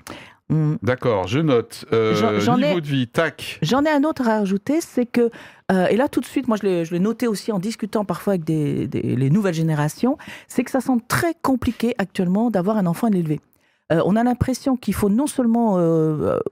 Mm. 0.50 0.76
D'accord, 0.82 1.28
je 1.28 1.40
note. 1.40 1.86
Euh, 1.94 2.16
niveau 2.58 2.82
de 2.82 2.88
vie, 2.88 3.08
tac. 3.08 3.60
J'en 3.62 3.84
ai 3.84 3.90
un 3.90 4.04
autre 4.04 4.28
à 4.28 4.38
ajouter, 4.38 4.82
c'est 4.82 5.06
que, 5.06 5.30
euh, 5.72 5.88
et 5.88 5.96
là 5.96 6.08
tout 6.08 6.22
de 6.22 6.26
suite, 6.26 6.48
moi 6.48 6.58
je 6.58 6.92
l'ai 6.92 7.00
noté 7.00 7.28
aussi 7.28 7.52
en 7.52 7.60
discutant 7.60 8.04
parfois 8.04 8.34
avec 8.34 8.44
des, 8.44 8.88
les 8.88 9.30
nouvelles 9.30 9.54
générations, 9.54 10.18
c'est 10.48 10.64
que 10.64 10.72
ça 10.72 10.82
semble 10.82 11.04
très 11.08 11.36
compliqué 11.42 11.94
actuellement 12.00 12.50
d'avoir 12.50 12.78
un 12.78 12.88
enfant 12.88 13.10
de 13.10 13.16
l'élever. 13.16 13.40
Euh, 13.92 14.02
on 14.06 14.16
a 14.16 14.24
l'impression 14.24 14.76
qu'il 14.76 14.94
faut 14.94 15.10
non 15.10 15.26
seulement 15.26 15.78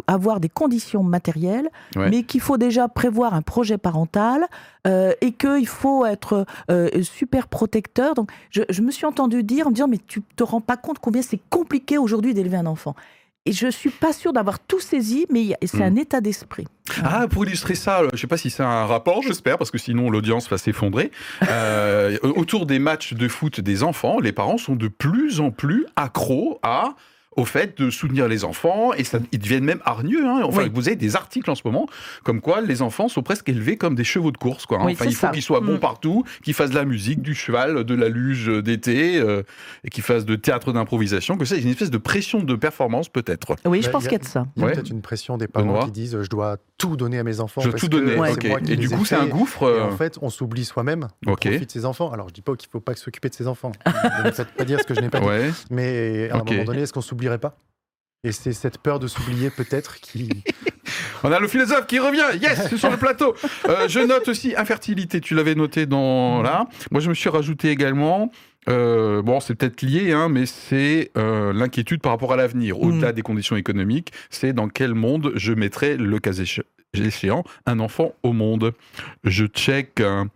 avoir 0.05 0.39
des 0.39 0.49
conditions 0.49 1.01
matérielles, 1.01 1.69
mais 1.95 2.21
qu'il 2.21 2.41
faut 2.41 2.57
déjà 2.57 2.87
prévoir 2.87 3.33
un 3.33 3.41
projet 3.41 3.79
parental 3.79 4.45
et 4.85 5.31
qu'il 5.31 5.67
faut 5.67 6.05
être 6.05 6.45
super 7.01 7.47
protecteur. 7.47 8.13
Donc, 8.13 8.29
je, 8.51 8.61
je, 8.69 8.81
me 8.83 8.91
suis 8.91 9.05
entendu 9.07 9.43
dire 9.43 9.67
en 9.67 9.69
me 9.69 9.75
disant, 9.75 9.87
mais 9.87 9.99
tu 10.05 10.21
te 10.35 10.43
rends 10.43 10.61
pas 10.61 10.77
compte 10.77 10.99
combien 10.99 11.21
c'est 11.23 11.39
compliqué 11.49 11.97
aujourd'hui 11.97 12.33
d'élever 12.35 12.57
un 12.57 12.67
enfant 12.67 12.95
et 13.47 13.53
je 13.53 13.67
suis 13.67 13.89
pas 13.89 14.11
sûre 14.11 14.33
d'avoir 14.33 14.59
tout 14.59 14.81
saisi, 14.81 15.25
mais 15.29 15.53
c'est 15.65 15.81
un 15.81 15.91
hmm. 15.91 15.97
état 15.99 16.21
d'esprit. 16.21 16.65
Ah, 17.01 17.27
pour 17.29 17.45
illustrer 17.45 17.75
ça, 17.75 18.01
je 18.03 18.09
ne 18.11 18.17
sais 18.17 18.27
pas 18.27 18.37
si 18.37 18.49
c'est 18.49 18.63
un 18.63 18.85
rapport, 18.85 19.21
j'espère, 19.23 19.57
parce 19.57 19.71
que 19.71 19.77
sinon 19.77 20.09
l'audience 20.09 20.49
va 20.49 20.57
s'effondrer. 20.57 21.11
Euh, 21.47 22.17
autour 22.23 22.65
des 22.65 22.79
matchs 22.79 23.13
de 23.13 23.27
foot 23.27 23.61
des 23.61 23.83
enfants, 23.83 24.19
les 24.19 24.33
parents 24.33 24.57
sont 24.57 24.75
de 24.75 24.89
plus 24.89 25.39
en 25.39 25.51
plus 25.51 25.85
accros 25.95 26.59
à 26.61 26.95
au 27.37 27.45
fait 27.45 27.77
de 27.79 27.89
soutenir 27.89 28.27
les 28.27 28.43
enfants 28.43 28.91
et 28.93 29.03
ça, 29.05 29.19
ils 29.31 29.39
deviennent 29.39 29.63
même 29.63 29.79
hargneux. 29.85 30.25
Hein. 30.25 30.41
Enfin, 30.43 30.63
Oui. 30.63 30.71
vous 30.73 30.87
avez 30.87 30.97
des 30.97 31.15
articles 31.15 31.49
en 31.49 31.55
ce 31.55 31.61
moment 31.63 31.87
comme 32.23 32.41
quoi 32.41 32.59
les 32.61 32.81
enfants 32.81 33.07
sont 33.07 33.21
presque 33.23 33.47
élevés 33.47 33.77
comme 33.77 33.95
des 33.95 34.03
chevaux 34.03 34.31
de 34.31 34.37
course. 34.37 34.65
Quoi, 34.65 34.79
hein. 34.79 34.85
Oui, 34.85 34.93
enfin, 34.93 35.05
c'est 35.05 35.11
il 35.11 35.15
faut 35.15 35.29
qu'ils 35.29 35.41
soient 35.43 35.61
bons 35.61 35.75
Mm. 35.75 35.79
partout, 35.79 36.23
qu'ils 36.43 36.53
fassent 36.55 36.71
de 36.71 36.75
la 36.75 36.83
musique, 36.85 37.21
du 37.21 37.35
cheval, 37.35 37.83
de 37.85 37.95
la 37.95 38.09
luge 38.09 38.47
d'été 38.63 39.17
euh, 39.17 39.43
et 39.85 39.89
qu'ils 39.89 40.03
fassent 40.03 40.25
de 40.25 40.35
théâtre 40.35 40.73
d'improvisation. 40.73 41.37
Que 41.37 41.45
ça, 41.45 41.55
il 41.55 41.59
y 41.59 41.61
a 41.61 41.65
une 41.67 41.71
espèce 41.71 41.91
de 41.91 41.97
pression 41.97 42.41
de 42.41 42.55
performance 42.55 43.07
peut-être. 43.09 43.55
Oui, 43.65 43.81
je 43.81 43.85
Bah, 43.87 43.91
pense 43.93 44.03
qu'il 44.03 44.13
y 44.13 44.15
a 44.15 44.19
de 44.19 44.25
ça. 44.25 44.47
Il 44.55 44.61
y 44.61 44.63
a 44.63 44.67
Ouais. 44.67 44.73
peut-être 44.73 44.89
une 44.89 45.01
pression 45.01 45.37
des 45.37 45.47
parents 45.47 45.65
Benoît. 45.67 45.85
qui 45.85 45.91
disent 45.91 46.19
je 46.21 46.29
dois 46.29 46.57
tout 46.79 46.97
donner 46.97 47.19
à 47.19 47.23
mes 47.23 47.39
enfants. 47.39 47.61
Je 47.61 47.69
dois 47.69 47.79
tout 47.79 47.87
donner. 47.87 48.13
c'est 48.13 48.31
ok. 48.31 48.45
moi 48.47 48.59
qui 48.61 48.73
Et 48.73 48.75
du 48.75 48.89
coup, 48.89 49.05
c'est 49.05 49.15
un 49.15 49.27
gouffre. 49.27 49.63
Et 49.63 49.65
euh, 49.79 49.85
en 49.85 49.91
fait, 49.95 50.17
on 50.21 50.29
s'oublie 50.29 50.65
soi-même 50.65 51.07
au 51.27 51.31
Ok. 51.33 51.41
profit 51.47 51.65
de 51.65 51.71
ses 51.71 51.85
enfants. 51.85 52.11
Alors, 52.11 52.29
je 52.29 52.33
dis 52.33 52.41
pas 52.41 52.55
qu'il 52.55 52.69
faut 52.69 52.79
pas 52.79 52.95
s'occuper 52.95 53.29
de 53.29 53.35
ses 53.35 53.47
enfants. 53.47 53.71
Je 53.85 54.27
ne 54.27 54.43
pas 54.57 54.65
dire 54.65 54.79
ce 54.79 54.85
que 54.85 54.93
je 54.95 55.01
n'ai 55.01 55.09
pas 55.09 55.19
dit. 55.19 55.25
ouais. 55.27 55.51
Mais 55.69 56.29
à 56.31 56.37
un 56.37 56.43
moment 56.43 56.63
donné, 56.63 56.81
est-ce 56.81 56.93
qu'on 56.93 57.01
s'oublierait 57.27 57.39
pas 57.39 57.57
Et 58.23 58.31
c'est 58.31 58.53
cette 58.53 58.77
peur 58.79 58.99
de 58.99 59.07
s'oublier 59.07 59.49
peut-être 59.49 59.99
qui. 59.99 60.29
On 61.23 61.31
a 61.31 61.39
le 61.39 61.47
philosophe 61.47 61.87
qui 61.87 61.99
revient. 61.99 62.37
Yes, 62.41 62.67
c'est 62.69 62.77
sur 62.77 62.89
le 62.91 62.97
plateau. 62.97 63.33
Euh, 63.67 63.87
je 63.87 63.99
note 63.99 64.27
aussi 64.27 64.55
infertilité. 64.55 65.19
Tu 65.19 65.33
l'avais 65.35 65.55
noté 65.55 65.85
dans 65.85 66.41
là. 66.43 66.67
Moi, 66.91 67.01
je 67.01 67.09
me 67.09 67.13
suis 67.15 67.29
rajouté 67.29 67.69
également. 67.69 68.31
euh, 68.69 69.21
bon, 69.23 69.39
c'est 69.39 69.55
peut-être 69.55 69.81
lié, 69.81 70.11
hein, 70.13 70.29
mais 70.29 70.45
c'est 70.45 71.11
euh, 71.17 71.53
l'inquiétude 71.53 72.01
par 72.01 72.11
rapport 72.11 72.33
à 72.33 72.35
l'avenir, 72.35 72.79
au-delà 72.79 73.13
des 73.13 73.21
conditions 73.23 73.55
économiques. 73.55 74.11
C'est 74.29 74.53
dans 74.53 74.67
quel 74.69 74.93
monde 74.93 75.31
je 75.35 75.53
mettrai 75.53 75.97
le 75.97 76.19
cas 76.19 76.31
éche- 76.33 76.61
échéant 76.93 77.43
un 77.65 77.79
enfant 77.79 78.13
au 78.23 78.33
monde. 78.33 78.73
Je 79.23 79.45
check. 79.45 79.99
hein. 80.01 80.29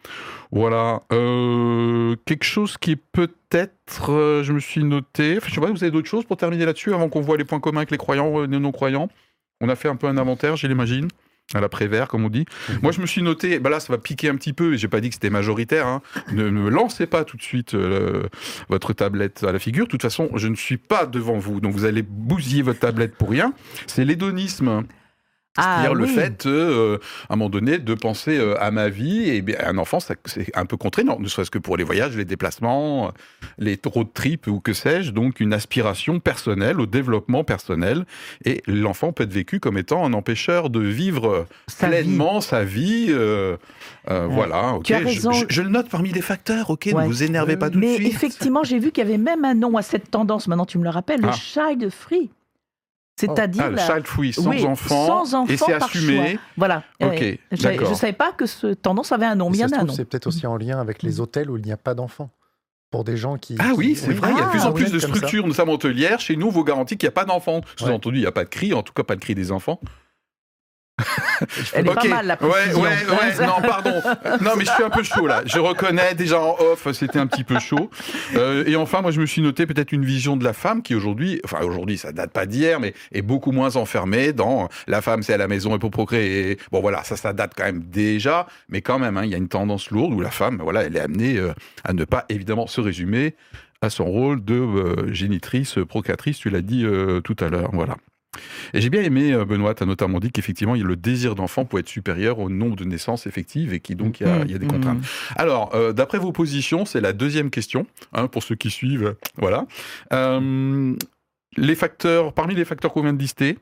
voilà. 0.52 1.02
Euh, 1.12 2.16
quelque 2.26 2.44
chose 2.44 2.78
qui 2.78 2.92
est 2.92 3.02
peut-être, 3.12 4.12
euh, 4.12 4.44
je 4.44 4.54
me 4.54 4.60
suis 4.60 4.84
noté. 4.84 5.38
Enfin, 5.38 5.48
je 5.50 5.56
sais 5.56 5.62
pas, 5.62 5.72
vous 5.72 5.84
avez 5.84 5.92
d'autres 5.92 6.10
choses 6.10 6.26
pour 6.26 6.38
terminer 6.38 6.66
là-dessus 6.66 6.94
avant 6.94 7.10
qu'on 7.10 7.22
voit 7.22 7.38
les 7.38 7.46
points 7.46 7.60
communs 7.60 7.80
avec 7.80 7.92
les 7.92 7.98
croyants, 7.98 8.42
euh, 8.42 8.48
les 8.48 8.60
non-croyants? 8.60 9.10
On 9.60 9.70
a 9.70 9.76
fait 9.76 9.88
un 9.90 9.96
peu 9.96 10.08
un 10.08 10.18
inventaire, 10.18 10.56
je 10.56 10.66
l'imagine, 10.68 11.08
à 11.54 11.62
l'après-vert, 11.62 12.08
comme 12.08 12.26
on 12.26 12.30
dit. 12.30 12.46
Moi, 12.82 12.92
je 12.92 13.00
me 13.00 13.06
suis 13.06 13.22
noté, 13.22 13.60
bah 13.60 13.70
là, 13.70 13.80
ça 13.80 13.94
va 13.94 14.00
piquer 14.00 14.28
un 14.30 14.36
petit 14.36 14.54
peu, 14.54 14.74
et 14.74 14.78
j'ai 14.78 14.88
pas 14.88 15.02
dit 15.02 15.10
que 15.10 15.16
c'était 15.16 15.30
majoritaire. 15.30 15.86
hein. 15.86 16.02
Ne 16.32 16.50
me 16.50 16.70
lancez 16.70 17.06
pas 17.06 17.26
tout 17.26 17.38
de 17.38 17.44
suite 17.44 17.76
euh, 17.76 18.24
votre 18.70 18.94
tablette 18.94 19.44
à 19.44 19.52
la 19.52 19.60
figure. 19.60 19.86
De 19.86 19.90
toute 19.92 20.02
façon, 20.02 20.30
je 20.36 20.48
ne 20.48 20.56
suis 20.56 20.78
pas 20.78 21.06
devant 21.06 21.38
vous, 21.38 21.62
donc 21.62 21.74
vous 21.74 21.86
allez 21.86 22.02
bousiller 22.02 22.64
votre 22.64 22.80
tablette 22.80 23.16
pour 23.16 23.30
rien. 23.30 23.54
C'est 23.86 24.04
l'hédonisme. 24.06 24.84
Ah, 25.58 25.80
C'est-à-dire 25.82 25.96
le 25.96 26.06
oui. 26.06 26.10
fait, 26.14 26.46
euh, 26.46 26.98
à 27.30 27.34
un 27.34 27.36
moment 27.36 27.50
donné, 27.50 27.78
de 27.78 27.94
penser 27.94 28.38
euh, 28.38 28.56
à 28.64 28.72
ma 28.72 28.88
vie. 28.88 29.30
Et 29.30 29.42
bien, 29.42 29.58
un 29.66 29.78
enfant, 29.78 30.00
c'est 30.00 30.18
un 30.56 30.66
peu 30.66 30.78
contraignant, 30.78 31.20
ne 31.20 31.28
serait-ce 31.28 31.52
que 31.52 31.58
pour 31.60 31.76
les 31.76 31.84
voyages, 31.84 32.16
les 32.16 32.24
déplacements, 32.24 33.12
les 33.58 33.78
road 33.86 34.08
trips 34.14 34.48
ou 34.48 34.62
que 34.62 34.72
sais-je. 34.72 35.12
Donc, 35.12 35.42
une 35.42 35.52
aspiration 35.54 36.20
personnelle 36.22 36.80
au 36.80 36.86
développement 36.86 37.44
personnel. 37.44 38.06
Et 38.46 38.64
l'enfant 38.66 39.12
peut 39.12 39.24
être 39.24 39.34
vécu 39.34 39.60
comme 39.60 39.78
étant 39.78 40.06
un 40.06 40.14
empêcheur 40.14 40.70
de 40.70 40.80
vivre 40.80 41.46
Sa 41.68 41.88
vie. 41.90 41.92
pleinement 42.04 42.40
sa 42.40 42.64
vie. 42.64 43.08
euh, 43.10 43.58
Ouais. 44.10 44.28
Voilà. 44.30 44.74
ok. 44.76 44.84
Tu 44.84 44.94
as 44.94 45.00
Je- 45.02 45.06
raison. 45.06 45.32
Je, 45.34 45.46
je 45.50 45.62
le 45.62 45.70
note 45.70 45.90
parmi 45.90 46.12
les 46.12 46.22
facteurs. 46.22 46.70
Ok, 46.70 46.90
Ouais. 46.94 47.04
ne 47.04 47.08
vous 47.08 47.24
énervez 47.24 47.58
pas 47.58 47.70
tout 47.70 47.78
Mais 47.80 47.92
de 47.98 48.04
suite. 48.04 48.08
effectivement, 48.14 48.64
j'ai 48.64 48.80
vu 48.80 48.92
qu'il 48.92 49.04
y 49.04 49.08
avait 49.08 49.18
même 49.18 49.44
un 49.46 49.54
nom 49.54 49.76
à 49.78 49.82
cette 49.82 50.10
tendance, 50.10 50.48
maintenant 50.48 50.66
tu 50.66 50.78
me 50.78 50.84
le 50.86 50.90
rappelles, 50.90 51.22
le 51.22 51.28
Ah. 51.30 51.34
child 51.34 51.90
free. 51.90 52.30
C'est-à-dire 53.28 53.64
Ah, 53.66 53.70
le 53.70 53.76
la- 53.76 53.86
child 53.88 54.06
free, 54.08 54.34
sans 54.34 54.48
Oui, 54.50 54.66
enfant, 54.66 55.26
sans 55.26 55.48
et 55.48 55.54
enfant 55.54 55.66
c'est 55.68 55.78
par 55.80 55.90
assumé. 55.90 56.40
Voilà. 56.58 56.84
Ok, 57.02 57.10
Ouais. 57.20 57.40
Je 57.52 57.68
ne 57.90 57.94
savais 57.96 58.14
pas 58.14 58.32
que 58.32 58.46
ce 58.46 58.68
tendance 58.68 59.12
avait 59.12 59.26
un 59.26 59.36
nom, 59.36 59.50
mais 59.50 59.58
il 59.58 59.60
y 59.60 59.62
ça 59.62 59.66
en 59.66 59.70
se 59.70 59.74
a 59.74 59.78
un 59.78 59.80
trouve, 59.80 59.90
nom. 59.90 59.96
c'est 59.96 60.06
peut-être 60.06 60.28
aussi 60.28 60.46
en 60.48 60.58
lien 60.58 60.80
avec 60.80 61.04
les 61.04 61.20
hôtels 61.20 61.50
où 61.50 61.58
il 61.58 61.64
n'y 61.66 61.72
a 61.72 61.78
pas 61.78 61.94
d'enfants. 61.94 62.30
Pour 62.92 63.06
des 63.06 63.16
gens 63.16 63.38
qui. 63.38 63.56
Ah 63.58 63.72
oui, 63.78 63.96
c'est 63.96 64.12
vrai, 64.12 64.32
il 64.34 64.38
y 64.38 64.42
a 64.42 64.44
de 64.46 64.50
plus 64.50 64.64
en 64.64 64.74
plus 64.74 64.86
oui, 64.88 64.92
de 64.92 65.00
structures, 65.00 65.48
notamment 65.48 65.72
hôtelières. 65.72 66.20
Chez 66.20 66.36
nous, 66.36 66.52
vous 66.52 66.66
garantit 66.66 66.98
qu'il 66.98 67.08
n'y 67.08 67.12
a 67.12 67.14
pas 67.14 67.24
d'enfants. 67.24 67.62
Sous-entendu, 67.78 68.18
il 68.18 68.22
n'y 68.22 68.28
a 68.28 68.34
pas 68.34 68.44
de 68.44 68.50
cri, 68.50 68.74
en 68.74 68.84
tout 68.84 68.92
cas 68.92 69.04
pas 69.04 69.16
de 69.16 69.22
cri 69.22 69.34
des 69.34 69.54
enfants. 69.54 69.80
Elle 71.74 71.88
est 71.88 71.94
pas 71.94 72.04
mal, 72.08 72.28
la 72.28 72.42
Ouais, 72.42 72.50
précision. 72.50 72.82
ouais, 72.82 72.90
ouais, 72.90 73.46
non, 73.48 73.62
pardon. 73.68 74.02
Non, 74.42 74.52
mais 74.58 74.66
je 74.66 74.72
suis 74.72 74.84
un 74.84 74.90
peu 74.90 75.04
chaud 75.04 75.28
là. 75.28 75.42
Je 75.46 75.60
reconnais 75.60 76.14
déjà 76.16 76.40
en 76.40 76.56
off, 76.60 76.88
c'était 76.94 77.20
un 77.20 77.28
petit 77.28 77.44
peu 77.44 77.60
chaud. 77.60 77.90
Euh, 78.36 78.64
et 78.68 78.76
enfin, 78.76 79.02
moi, 79.02 79.12
je 79.12 79.20
me 79.22 79.26
suis 79.26 79.42
noté 79.42 79.66
peut-être 79.66 79.92
une 79.92 80.06
vision 80.06 80.38
de 80.38 80.44
la 80.44 80.54
femme 80.54 80.82
qui 80.82 80.96
aujourd'hui, 80.96 81.42
enfin 81.46 81.60
aujourd'hui, 81.64 81.98
ça 81.98 82.12
date 82.12 82.32
pas 82.32 82.46
d'hier, 82.46 82.80
mais 82.80 82.94
est 83.12 83.22
beaucoup 83.22 83.52
moins 83.52 83.76
enfermée 83.76 84.34
dans 84.34 84.70
la 84.88 85.02
femme, 85.02 85.24
c'est 85.24 85.34
à 85.34 85.38
la 85.38 85.48
maison 85.48 85.76
et 85.76 85.80
pour 85.80 85.92
procréer. 85.92 86.58
Bon, 86.72 86.82
voilà, 86.82 87.04
ça, 87.04 87.16
ça 87.18 87.34
date 87.34 87.54
quand 87.56 87.66
même 87.66 87.84
déjà, 87.84 88.48
mais 88.70 88.82
quand 88.82 89.00
même, 89.00 89.18
hein, 89.18 89.24
il 89.26 89.32
y 89.32 89.36
a 89.36 89.38
une 89.38 89.48
tendance 89.50 89.92
lourde 89.92 90.14
où 90.14 90.22
la 90.22 90.32
femme, 90.32 90.60
voilà, 90.62 90.84
elle 90.84 90.96
est 90.96 91.02
amenée 91.02 91.38
euh, 91.38 91.54
à 91.84 91.94
ne 91.94 92.04
pas 92.06 92.26
évidemment 92.30 92.68
se 92.68 92.82
résumer 92.82 93.36
à 93.82 93.90
son 93.90 94.06
rôle 94.06 94.44
de 94.44 94.54
euh, 94.56 95.14
génitrice, 95.14 95.78
procréatrice. 95.90 96.38
Tu 96.38 96.50
l'as 96.50 96.62
dit 96.62 96.86
tout 97.24 97.36
à 97.40 97.50
l'heure, 97.50 97.70
voilà. 97.74 97.96
Et 98.74 98.82
j'ai 98.82 98.90
bien 98.90 99.02
aimé, 99.02 99.34
euh, 99.34 99.46
Benoît, 99.46 99.76
tu 99.76 99.84
as 99.84 99.86
notamment 99.86 100.20
dit 100.20 100.32
qu'effectivement, 100.32 100.76
le 100.76 100.96
désir 100.96 101.36
d'enfant 101.36 101.66
peut 101.66 101.80
être 101.80 101.90
supérieur 101.90 102.40
au 102.40 102.50
nombre 102.50 102.76
de 102.76 102.86
naissances 102.86 103.28
effectives 103.28 103.74
et 103.74 103.80
qui 103.80 103.96
donc 103.96 104.20
il 104.20 104.28
y 104.28 104.30
a, 104.30 104.44
il 104.44 104.52
y 104.52 104.56
a 104.56 104.58
des 104.58 104.68
contraintes. 104.68 105.04
Alors, 105.36 105.76
euh, 105.76 105.94
d'après 105.94 106.18
vos 106.18 106.32
positions, 106.32 106.86
c'est 106.86 107.02
la 107.02 107.14
deuxième 107.14 107.50
question, 107.50 107.86
hein, 108.14 108.28
pour 108.28 108.44
ceux 108.44 108.56
qui 108.56 108.70
suivent. 108.70 109.16
Voilà. 109.38 109.66
Euh, 110.14 110.96
les 111.58 111.76
facteurs, 111.76 112.34
parmi 112.34 112.56
les 112.56 112.66
facteurs 112.66 112.94
qu'on 112.94 113.02
vient 113.02 113.14
de 113.14 113.20
lister, 113.20 113.58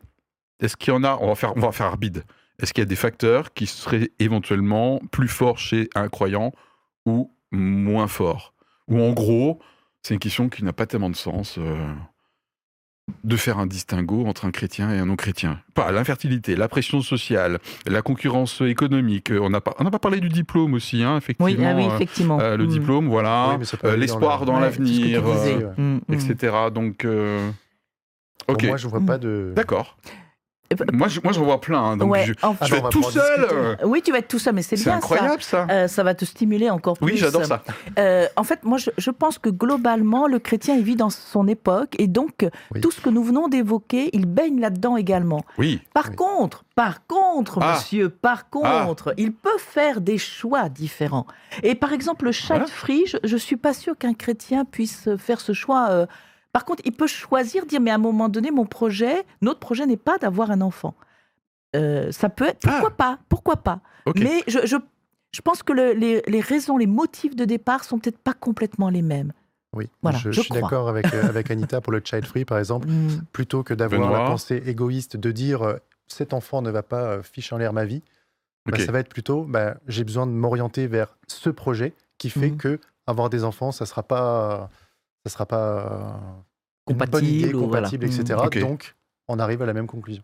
est-ce 0.59 0.77
qu'il 0.77 0.93
y 0.93 0.95
en 0.95 1.03
a, 1.03 1.17
on 1.21 1.27
va 1.27 1.35
faire, 1.35 1.53
on 1.55 1.61
va 1.61 1.71
faire 1.71 1.95
est-ce 2.61 2.73
qu'il 2.73 2.81
y 2.81 2.83
a 2.83 2.85
des 2.85 2.95
facteurs 2.95 3.53
qui 3.53 3.65
seraient 3.65 4.11
éventuellement 4.19 5.01
plus 5.11 5.29
forts 5.29 5.57
chez 5.57 5.89
un 5.95 6.09
croyant 6.09 6.51
ou 7.05 7.31
moins 7.51 8.07
forts? 8.07 8.53
Ou 8.89 9.01
en 9.01 9.13
gros, 9.13 9.59
c'est 10.03 10.13
une 10.13 10.19
question 10.19 10.49
qui 10.49 10.63
n'a 10.65 10.73
pas 10.73 10.85
tellement 10.85 11.09
de 11.09 11.15
sens. 11.15 11.57
euh, 11.57 11.93
de 13.23 13.35
faire 13.35 13.57
un 13.59 13.67
distinguo 13.67 14.25
entre 14.25 14.45
un 14.45 14.51
chrétien 14.51 14.91
et 14.93 14.99
un 14.99 15.05
non-chrétien. 15.05 15.59
Pas 15.73 15.91
l'infertilité, 15.91 16.55
la 16.55 16.67
pression 16.67 17.01
sociale, 17.01 17.59
la 17.85 18.01
concurrence 18.01 18.61
économique. 18.61 19.31
euh, 19.31 19.39
On 19.41 19.49
n'a 19.49 19.61
pas, 19.61 19.75
on 19.79 19.83
n'a 19.83 19.91
pas 19.91 19.99
parlé 19.99 20.19
du 20.19 20.29
diplôme 20.29 20.73
aussi, 20.73 21.03
hein, 21.03 21.17
effectivement. 21.17 21.45
Oui, 21.45 21.57
ah 21.65 21.73
oui, 21.75 21.85
euh, 21.89 21.95
effectivement. 21.95 22.39
euh, 22.39 22.57
le 22.57 22.65
Mm. 22.65 22.69
diplôme, 22.69 23.07
voilà, 23.07 23.49
Oui, 23.51 23.55
mais 23.59 23.65
ça 23.65 23.77
peut 23.77 23.87
euh, 23.87 23.97
l'espoir 23.97 24.45
dans 24.45 24.55
Ouais, 24.55 24.61
l'avenir, 24.61 25.21
disais. 25.23 25.57
euh, 25.63 25.73
Mm, 25.77 25.99
mm. 26.07 26.13
etc. 26.13 26.53
Donc, 26.73 27.05
euh, 27.05 27.49
moi, 28.63 28.77
je 28.77 28.87
vois 28.87 29.01
pas 29.05 29.17
de. 29.17 29.53
d'accord. 29.55 29.97
Moi, 30.93 31.07
je- 31.07 31.19
moi, 31.23 31.33
j'en 31.33 31.43
vois 31.45 31.59
plein. 31.59 31.79
hein, 31.81 31.97
donc, 31.97 32.11
Ouais, 32.11 32.25
je, 32.25 32.33
en- 32.43 32.55
Ah 32.61 32.65
je 32.65 32.69
bah, 32.71 32.75
vais 32.75 32.77
être 32.77 32.89
tout 32.89 33.01
seul. 33.03 33.23
discuter. 33.39 33.55
euh, 33.55 33.75
Oui, 33.85 34.01
tu 34.03 34.11
vas 34.11 34.19
être 34.19 34.27
tout 34.27 34.37
ça, 34.37 34.51
mais 34.51 34.61
c'est 34.61 34.77
C'est 34.77 34.83
bien 34.83 34.97
incroyable, 34.97 35.41
ça. 35.41 35.65
ça. 35.67 35.73
Euh, 35.73 35.87
ça 35.87 36.03
va 36.03 36.13
te 36.13 36.25
stimuler 36.25 36.69
encore 36.69 36.95
plus. 36.97 37.05
oui, 37.07 37.17
j'adore 37.17 37.43
ça. 37.45 37.63
Euh, 37.97 38.27
en 38.35 38.43
fait, 38.43 38.63
moi, 38.63 38.77
je, 38.77 38.91
je 38.97 39.09
pense 39.09 39.39
que 39.39 39.49
globalement, 39.49 40.27
le 40.27 40.37
chrétien, 40.37 40.75
il 40.75 40.83
vit 40.83 40.95
dans 40.95 41.09
son 41.09 41.47
époque, 41.47 41.95
et 41.97 42.05
donc 42.07 42.45
Oui. 42.73 42.81
tout 42.81 42.91
ce 42.91 43.01
que 43.01 43.09
nous 43.09 43.23
venons 43.23 43.47
d'évoquer, 43.47 44.11
il 44.13 44.27
baigne 44.27 44.59
là-dedans 44.59 44.95
également. 44.95 45.43
Oui, 45.57 45.81
Par 45.93 46.09
Oui. 46.11 46.15
contre, 46.15 46.63
par 46.75 47.05
contre, 47.07 47.57
Ah. 47.61 47.73
monsieur, 47.73 48.09
par 48.09 48.49
contre, 48.51 49.13
il 49.17 49.33
peut 49.33 49.49
faire 49.57 50.01
des 50.01 50.17
choix 50.19 50.69
différents. 50.69 51.25
Et 51.63 51.73
par 51.73 51.93
exemple, 51.93 52.25
le 52.25 52.31
child 52.31 52.59
Voilà. 52.59 52.67
free, 52.67 53.03
je, 53.07 53.17
je 53.23 53.37
suis 53.37 53.57
pas 53.57 53.73
sûre 53.73 53.97
qu'un 53.97 54.13
chrétien 54.13 54.65
puisse 54.65 55.09
faire 55.17 55.41
ce 55.41 55.53
choix. 55.53 56.05
Par 56.51 56.65
contre, 56.65 56.81
il 56.85 56.91
peut 56.93 57.07
choisir, 57.07 57.65
dire, 57.65 57.79
mais 57.79 57.91
à 57.91 57.95
un 57.95 57.99
moment 57.99 58.29
donné, 58.29 58.49
mon 58.51 58.65
projet, 58.65 59.23
notre 59.41 59.59
projet 59.59 59.85
n'est 59.85 59.97
pas 59.97 60.17
d'avoir 60.17 60.51
un 60.51 60.61
enfant. 60.61 60.95
Euh, 61.75 62.11
ça 62.11 62.29
peut 62.29 62.45
être, 62.47 62.59
pourquoi 62.59 62.91
pas, 62.91 63.19
pourquoi 63.29 63.57
pas. 63.57 63.81
Mais 64.15 64.43
je, 64.47 64.65
je, 64.65 64.75
je 65.31 65.41
pense 65.41 65.61
que 65.61 65.71
le- 65.73 65.93
les, 65.93 66.23
les 66.25 66.41
raisons, 66.41 66.77
les 66.77 66.87
motifs 66.87 67.35
de 67.35 67.45
départ 67.45 67.83
sont 67.83 67.99
peut-être 67.99 68.17
pas 68.17 68.33
complètement 68.33 68.89
les 68.89 69.03
mêmes. 69.03 69.33
Oui, 69.75 69.87
Voilà, 70.01 70.17
je, 70.17 70.31
je 70.31 70.37
je 70.37 70.41
suis 70.41 70.53
d'accord 70.53 70.89
avec, 70.89 71.13
euh, 71.13 71.29
avec 71.29 71.51
Anita 71.51 71.79
pour 71.79 71.93
le 71.93 72.01
child 72.03 72.25
free, 72.25 72.43
par 72.45 72.57
exemple. 72.57 72.87
Mm. 72.87 73.21
Plutôt 73.31 73.61
que 73.61 73.75
d'avoir 73.75 74.09
la 74.11 74.21
pensée 74.25 74.63
égoïste 74.65 75.15
de 75.15 75.31
dire 75.31 75.61
euh, 75.61 75.75
cet 76.07 76.33
enfant 76.33 76.63
ne 76.63 76.71
va 76.71 76.81
pas 76.81 77.21
ficher 77.21 77.53
en 77.53 77.59
l'air 77.59 77.71
ma 77.71 77.85
vie, 77.85 78.01
bah, 78.65 78.79
ça 78.79 78.91
va 78.91 78.99
être 78.99 79.09
plutôt 79.09 79.43
bah, 79.43 79.75
j'ai 79.87 80.03
besoin 80.03 80.25
de 80.25 80.31
m'orienter 80.31 80.87
vers 80.87 81.15
ce 81.27 81.51
projet 81.51 81.93
qui 82.17 82.31
fait 82.31 82.49
Mhm. 82.49 82.57
que 82.57 82.79
avoir 83.05 83.29
des 83.29 83.43
enfants, 83.43 83.71
ça 83.71 83.85
sera 83.85 84.01
pas, 84.01 84.69
ça 85.29 85.33
sera 85.33 85.45
pas 85.45 85.67
euh, 85.67 86.41
Compatible 86.85 87.23
idée, 87.23 87.53
ou 87.53 87.67
voilà. 87.67 87.87
compatible, 87.87 88.05
etc. 88.05 88.39
Ok. 88.43 88.59
Donc, 88.59 88.95
on 89.27 89.37
arrive 89.39 89.61
à 89.61 89.65
la 89.65 89.73
même 89.73 89.87
conclusion. 89.87 90.23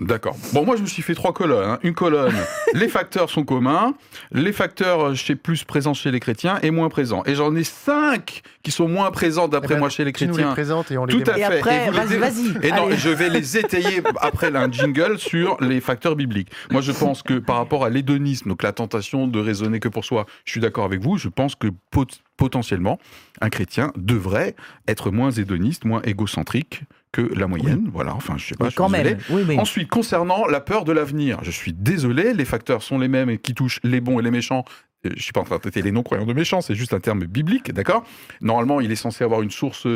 D'accord. 0.00 0.36
Bon, 0.52 0.64
moi, 0.64 0.74
je 0.74 0.82
me 0.82 0.88
suis 0.88 1.02
fait 1.02 1.14
trois 1.14 1.32
colonnes. 1.32 1.70
hein. 1.70 1.78
Une 1.84 1.94
colonne, 1.94 2.34
les 2.74 2.88
facteurs 2.88 3.30
sont 3.30 3.44
communs. 3.44 3.94
Les 4.32 4.52
facteurs, 4.52 5.10
euh, 5.10 5.14
chez 5.14 5.36
plus 5.36 5.62
présents 5.62 5.94
chez 5.94 6.10
les 6.10 6.18
chrétiens 6.18 6.58
et 6.62 6.72
moins 6.72 6.88
présents. 6.88 7.22
Et 7.26 7.36
j'en 7.36 7.54
ai 7.54 7.62
cinq 7.62 8.42
qui 8.64 8.72
sont 8.72 8.88
moins 8.88 9.12
présents 9.12 9.46
d'après 9.46 9.74
Eh 9.74 9.74
ben, 9.74 9.78
moi 9.78 9.88
chez 9.90 10.04
les 10.04 10.12
Tu 10.12 10.24
nous 10.26 10.32
les 10.32 10.42
chrétiens. 10.42 10.52
présentes 10.52 10.90
et 10.90 10.98
on 10.98 11.04
les 11.04 11.14
Tout 11.14 11.30
à. 11.30 11.38
Et 11.38 11.42
fait. 11.44 11.58
après, 11.58 11.86
Et 11.86 11.90
vas-y. 12.18 12.66
Et 12.66 12.72
non, 12.72 12.86
allez. 12.88 12.96
je 12.96 13.08
vais 13.08 13.28
les 13.30 13.56
étayer 13.56 14.02
après 14.20 14.54
un 14.56 14.70
jingle 14.70 15.16
sur 15.16 15.56
les 15.60 15.80
facteurs 15.80 16.16
bibliques. 16.16 16.50
Moi, 16.72 16.80
je 16.80 16.90
pense 16.90 17.22
que 17.22 17.34
par 17.38 17.56
rapport 17.56 17.84
à 17.84 17.88
l'hédonisme, 17.88 18.48
donc 18.48 18.64
la 18.64 18.72
tentation 18.72 19.28
de 19.28 19.38
raisonner 19.38 19.78
que 19.78 19.88
pour 19.88 20.04
soi, 20.04 20.26
je 20.44 20.50
suis 20.50 20.60
d'accord 20.60 20.86
avec 20.86 21.00
vous. 21.02 21.18
Je 21.18 21.28
pense 21.28 21.54
que 21.54 21.68
pot- 21.92 22.20
potentiellement, 22.36 22.98
un 23.40 23.48
chrétien 23.48 23.92
devrait 23.94 24.56
être 24.88 25.12
moins 25.12 25.30
hédoniste, 25.30 25.84
moins 25.84 26.02
égocentrique 26.02 26.82
que 27.14 27.22
la 27.38 27.46
moyenne. 27.46 27.88
Voilà, 27.92 28.14
enfin, 28.14 28.34
je 28.36 28.44
sais 28.46 28.54
pas. 28.56 28.64
Oui, 28.64 28.70
je 28.70 28.72
suis 28.72 28.76
quand 28.76 28.90
désolé. 28.90 29.14
même. 29.14 29.48
Oui. 29.48 29.58
Ensuite, 29.58 29.88
concernant 29.88 30.46
la 30.46 30.60
peur 30.60 30.84
de 30.84 30.92
l'avenir, 30.92 31.38
je 31.42 31.50
suis 31.50 31.72
désolé, 31.72 32.34
les 32.34 32.44
facteurs 32.44 32.82
sont 32.82 32.98
les 32.98 33.08
mêmes 33.08 33.30
et 33.30 33.38
qui 33.38 33.54
touchent 33.54 33.80
les 33.84 34.00
bons 34.00 34.18
et 34.18 34.22
les 34.22 34.30
méchants. 34.32 34.64
Euh, 35.06 35.10
Je 35.16 35.22
suis 35.22 35.32
pas 35.32 35.40
en 35.40 35.44
train 35.44 35.56
de 35.56 35.60
traiter 35.60 35.80
les 35.82 35.92
non-croyants 35.92 36.26
de 36.26 36.32
méchants, 36.32 36.60
c'est 36.60 36.74
juste 36.74 36.92
un 36.92 37.00
terme 37.00 37.24
biblique, 37.24 37.72
d'accord? 37.72 38.04
Normalement, 38.40 38.80
il 38.80 38.90
est 38.90 38.96
censé 38.96 39.22
avoir 39.22 39.42
une 39.42 39.50
source 39.50 39.86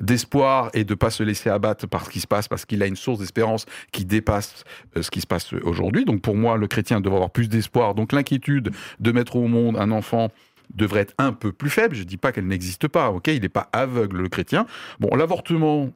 d'espoir 0.00 0.70
et 0.72 0.84
de 0.84 0.94
pas 0.94 1.10
se 1.10 1.22
laisser 1.22 1.50
abattre 1.50 1.86
par 1.86 2.06
ce 2.06 2.10
qui 2.10 2.20
se 2.20 2.26
passe 2.26 2.48
parce 2.48 2.64
qu'il 2.64 2.82
a 2.82 2.86
une 2.86 2.96
source 2.96 3.18
d'espérance 3.18 3.66
qui 3.92 4.04
dépasse 4.04 4.64
euh, 4.96 5.02
ce 5.02 5.10
qui 5.10 5.20
se 5.20 5.26
passe 5.26 5.52
aujourd'hui. 5.64 6.04
Donc 6.04 6.22
pour 6.22 6.36
moi, 6.36 6.56
le 6.56 6.66
chrétien 6.66 7.00
devrait 7.00 7.16
avoir 7.16 7.30
plus 7.30 7.48
d'espoir. 7.48 7.94
Donc 7.94 8.12
l'inquiétude 8.12 8.70
de 9.00 9.12
mettre 9.12 9.36
au 9.36 9.48
monde 9.48 9.76
un 9.76 9.90
enfant 9.90 10.30
devrait 10.74 11.00
être 11.00 11.14
un 11.18 11.32
peu 11.32 11.52
plus 11.52 11.68
faible. 11.68 11.94
Je 11.94 12.04
dis 12.04 12.16
pas 12.16 12.32
qu'elle 12.32 12.46
n'existe 12.46 12.88
pas, 12.88 13.10
ok? 13.10 13.28
Il 13.28 13.42
n'est 13.42 13.50
pas 13.50 13.68
aveugle, 13.72 14.22
le 14.22 14.28
chrétien. 14.30 14.66
Bon, 14.98 15.14
l'avortement, 15.14 15.90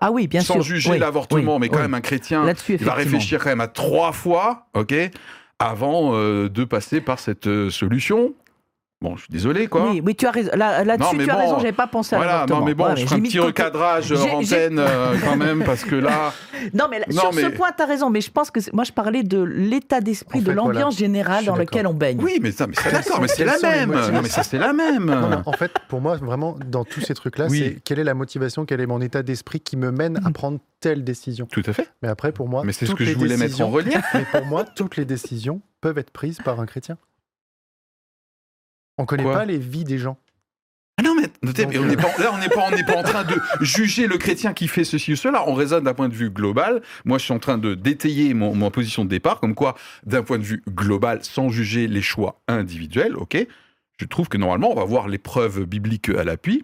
Ah 0.00 0.10
oui, 0.10 0.26
bien 0.26 0.40
sans 0.40 0.54
sûr. 0.54 0.62
juger 0.62 0.90
Oui, 0.92 0.98
l'avortement, 0.98 1.54
oui, 1.54 1.60
mais 1.60 1.68
quand 1.68 1.76
oui. 1.76 1.82
même 1.82 1.94
un 1.94 2.00
chrétien 2.00 2.46
il 2.68 2.76
va 2.84 2.94
réfléchir 2.94 3.42
quand 3.42 3.50
même 3.50 3.60
à 3.60 3.68
trois 3.68 4.12
fois, 4.12 4.66
ok, 4.74 4.94
avant 5.58 6.14
euh, 6.14 6.48
de 6.48 6.64
passer 6.64 7.00
par 7.00 7.18
cette 7.18 7.46
euh, 7.46 7.70
solution. 7.70 8.34
Bon, 9.08 9.14
je 9.16 9.22
suis 9.22 9.30
désolé, 9.32 9.68
quoi. 9.68 9.88
Oui, 9.90 10.02
oui, 10.04 10.16
tu 10.16 10.26
as 10.26 10.32
raison. 10.32 10.50
Là, 10.56 10.82
là-dessus, 10.82 11.14
mais 11.16 11.24
tu 11.24 11.30
as 11.30 11.34
bon, 11.34 11.40
raison, 11.40 11.58
j'avais 11.58 11.70
pas 11.72 11.86
pensé 11.86 12.14
à 12.16 12.18
Voilà, 12.18 12.32
l'avortement. 12.32 12.58
non 12.60 12.64
mais 12.66 12.74
bon, 12.74 12.84
Ouais, 12.86 12.96
je 12.96 13.06
ferai 13.06 13.16
un 13.16 13.22
petit 13.22 13.38
recadrage 13.38 14.10
hors 14.10 14.18
j'ai- 14.18 14.30
antenne 14.56 14.78
euh, 14.80 15.14
quand 15.24 15.36
même, 15.36 15.62
parce 15.64 15.84
que 15.84 15.94
là, 15.94 16.32
Non, 16.74 16.86
mais 16.90 16.98
là, 16.98 17.06
Non, 17.12 17.20
sur 17.20 17.32
mais- 17.32 17.42
ce 17.42 17.46
point, 17.48 17.68
tu 17.76 17.82
as 17.82 17.86
raison, 17.86 18.10
mais 18.10 18.20
je 18.20 18.30
pense 18.32 18.50
que 18.50 18.58
moi, 18.72 18.82
je 18.82 18.90
parlais 18.90 19.22
de 19.22 19.40
l'état 19.42 20.00
d'esprit, 20.00 20.38
En 20.40 20.42
de 20.42 20.44
voilà. 20.46 20.62
l'ambiance 20.62 20.98
générale 20.98 21.44
dans 21.44 21.54
laquelle 21.54 21.86
on 21.86 21.94
baigne. 21.94 22.18
oui, 22.20 22.38
mais 22.42 22.50
ça, 22.50 22.66
mais 22.66 22.74
c'est 22.76 22.90
d'accord, 22.90 23.20
mais 23.20 23.28
c'est 23.28 23.44
la 23.44 23.58
même. 23.62 23.90
Non, 23.92 24.22
mais 24.22 24.28
ça, 24.28 24.42
c'est 24.42 24.58
la 24.58 24.72
même. 24.72 25.04
Non, 25.04 25.42
en 25.46 25.52
fait, 25.52 25.70
pour 25.88 26.00
moi, 26.00 26.16
vraiment, 26.16 26.56
dans 26.66 26.84
tous 26.84 27.00
ces 27.00 27.14
trucs-là, 27.14 27.46
Oui. 27.48 27.58
c'est 27.58 27.80
quelle 27.84 28.00
est 28.00 28.04
la 28.04 28.14
motivation, 28.14 28.64
quel 28.64 28.80
est 28.80 28.86
mon 28.86 29.00
état 29.00 29.22
d'esprit 29.22 29.60
qui 29.60 29.76
me 29.76 29.92
mène 29.92 30.20
à 30.24 30.30
prendre 30.32 30.58
telle 30.80 31.04
décision. 31.04 31.46
Tout 31.46 31.62
à 31.66 31.72
fait. 31.72 31.88
Mais 32.02 32.08
après, 32.08 32.32
pour 32.32 32.48
moi, 32.48 32.62
Mais 32.64 32.72
c'est 32.72 32.86
ce 32.86 32.92
que 32.94 33.04
je 33.04 33.14
voulais 33.16 33.36
mettre 33.36 33.60
en 33.60 33.68
relief. 33.70 34.02
Mais 34.14 34.24
pour 34.32 34.44
moi, 34.46 34.64
toutes 34.64 34.96
les 34.96 35.04
décisions 35.04 35.60
peuvent 35.80 35.98
être 35.98 36.10
prises 36.10 36.38
par 36.44 36.58
un 36.60 36.66
chrétien. 36.66 36.96
On 38.98 39.06
connaît 39.06 39.22
Quoi 39.22 39.34
pas 39.34 39.44
les 39.44 39.58
vies 39.58 39.84
des 39.84 39.98
gens. 39.98 40.18
Ah 40.98 41.02
non, 41.02 41.14
mais 41.14 41.28
notez, 41.42 41.64
Donc, 41.64 41.74
on 41.76 41.90
euh, 41.90 41.96
pas, 41.96 42.16
là, 42.18 42.30
on 42.32 42.38
n'est 42.38 42.48
pas, 42.48 42.66
on 42.66 42.74
n'est 42.74 42.84
pas 42.84 42.96
en 42.96 43.02
train 43.02 43.24
de 43.24 43.34
juger 43.60 44.06
le 44.06 44.16
chrétien 44.16 44.54
qui 44.54 44.66
fait 44.66 44.84
ceci 44.84 45.12
ou 45.12 45.16
cela. 45.16 45.46
On 45.46 45.52
raisonne 45.52 45.84
d'un 45.84 45.92
point 45.92 46.08
de 46.08 46.14
vue 46.14 46.30
global. 46.30 46.80
Moi, 47.04 47.18
je 47.18 47.24
suis 47.24 47.34
en 47.34 47.38
train 47.38 47.58
de 47.58 47.74
détailler 47.74 48.32
mon, 48.32 48.54
mon 48.54 48.70
position 48.70 49.04
de 49.04 49.10
départ, 49.10 49.38
comme 49.40 49.54
quoi, 49.54 49.76
d'un 50.06 50.22
point 50.22 50.38
de 50.38 50.44
vue 50.44 50.62
global, 50.66 51.22
sans 51.22 51.50
juger 51.50 51.86
les 51.86 52.00
choix 52.00 52.40
individuels, 52.48 53.14
ok, 53.14 53.46
je 54.00 54.04
trouve 54.06 54.28
que 54.28 54.38
normalement, 54.38 54.70
on 54.70 54.74
va 54.74 54.84
voir 54.84 55.08
les 55.08 55.18
preuves 55.18 55.64
bibliques 55.64 56.08
à 56.08 56.24
l'appui. 56.24 56.62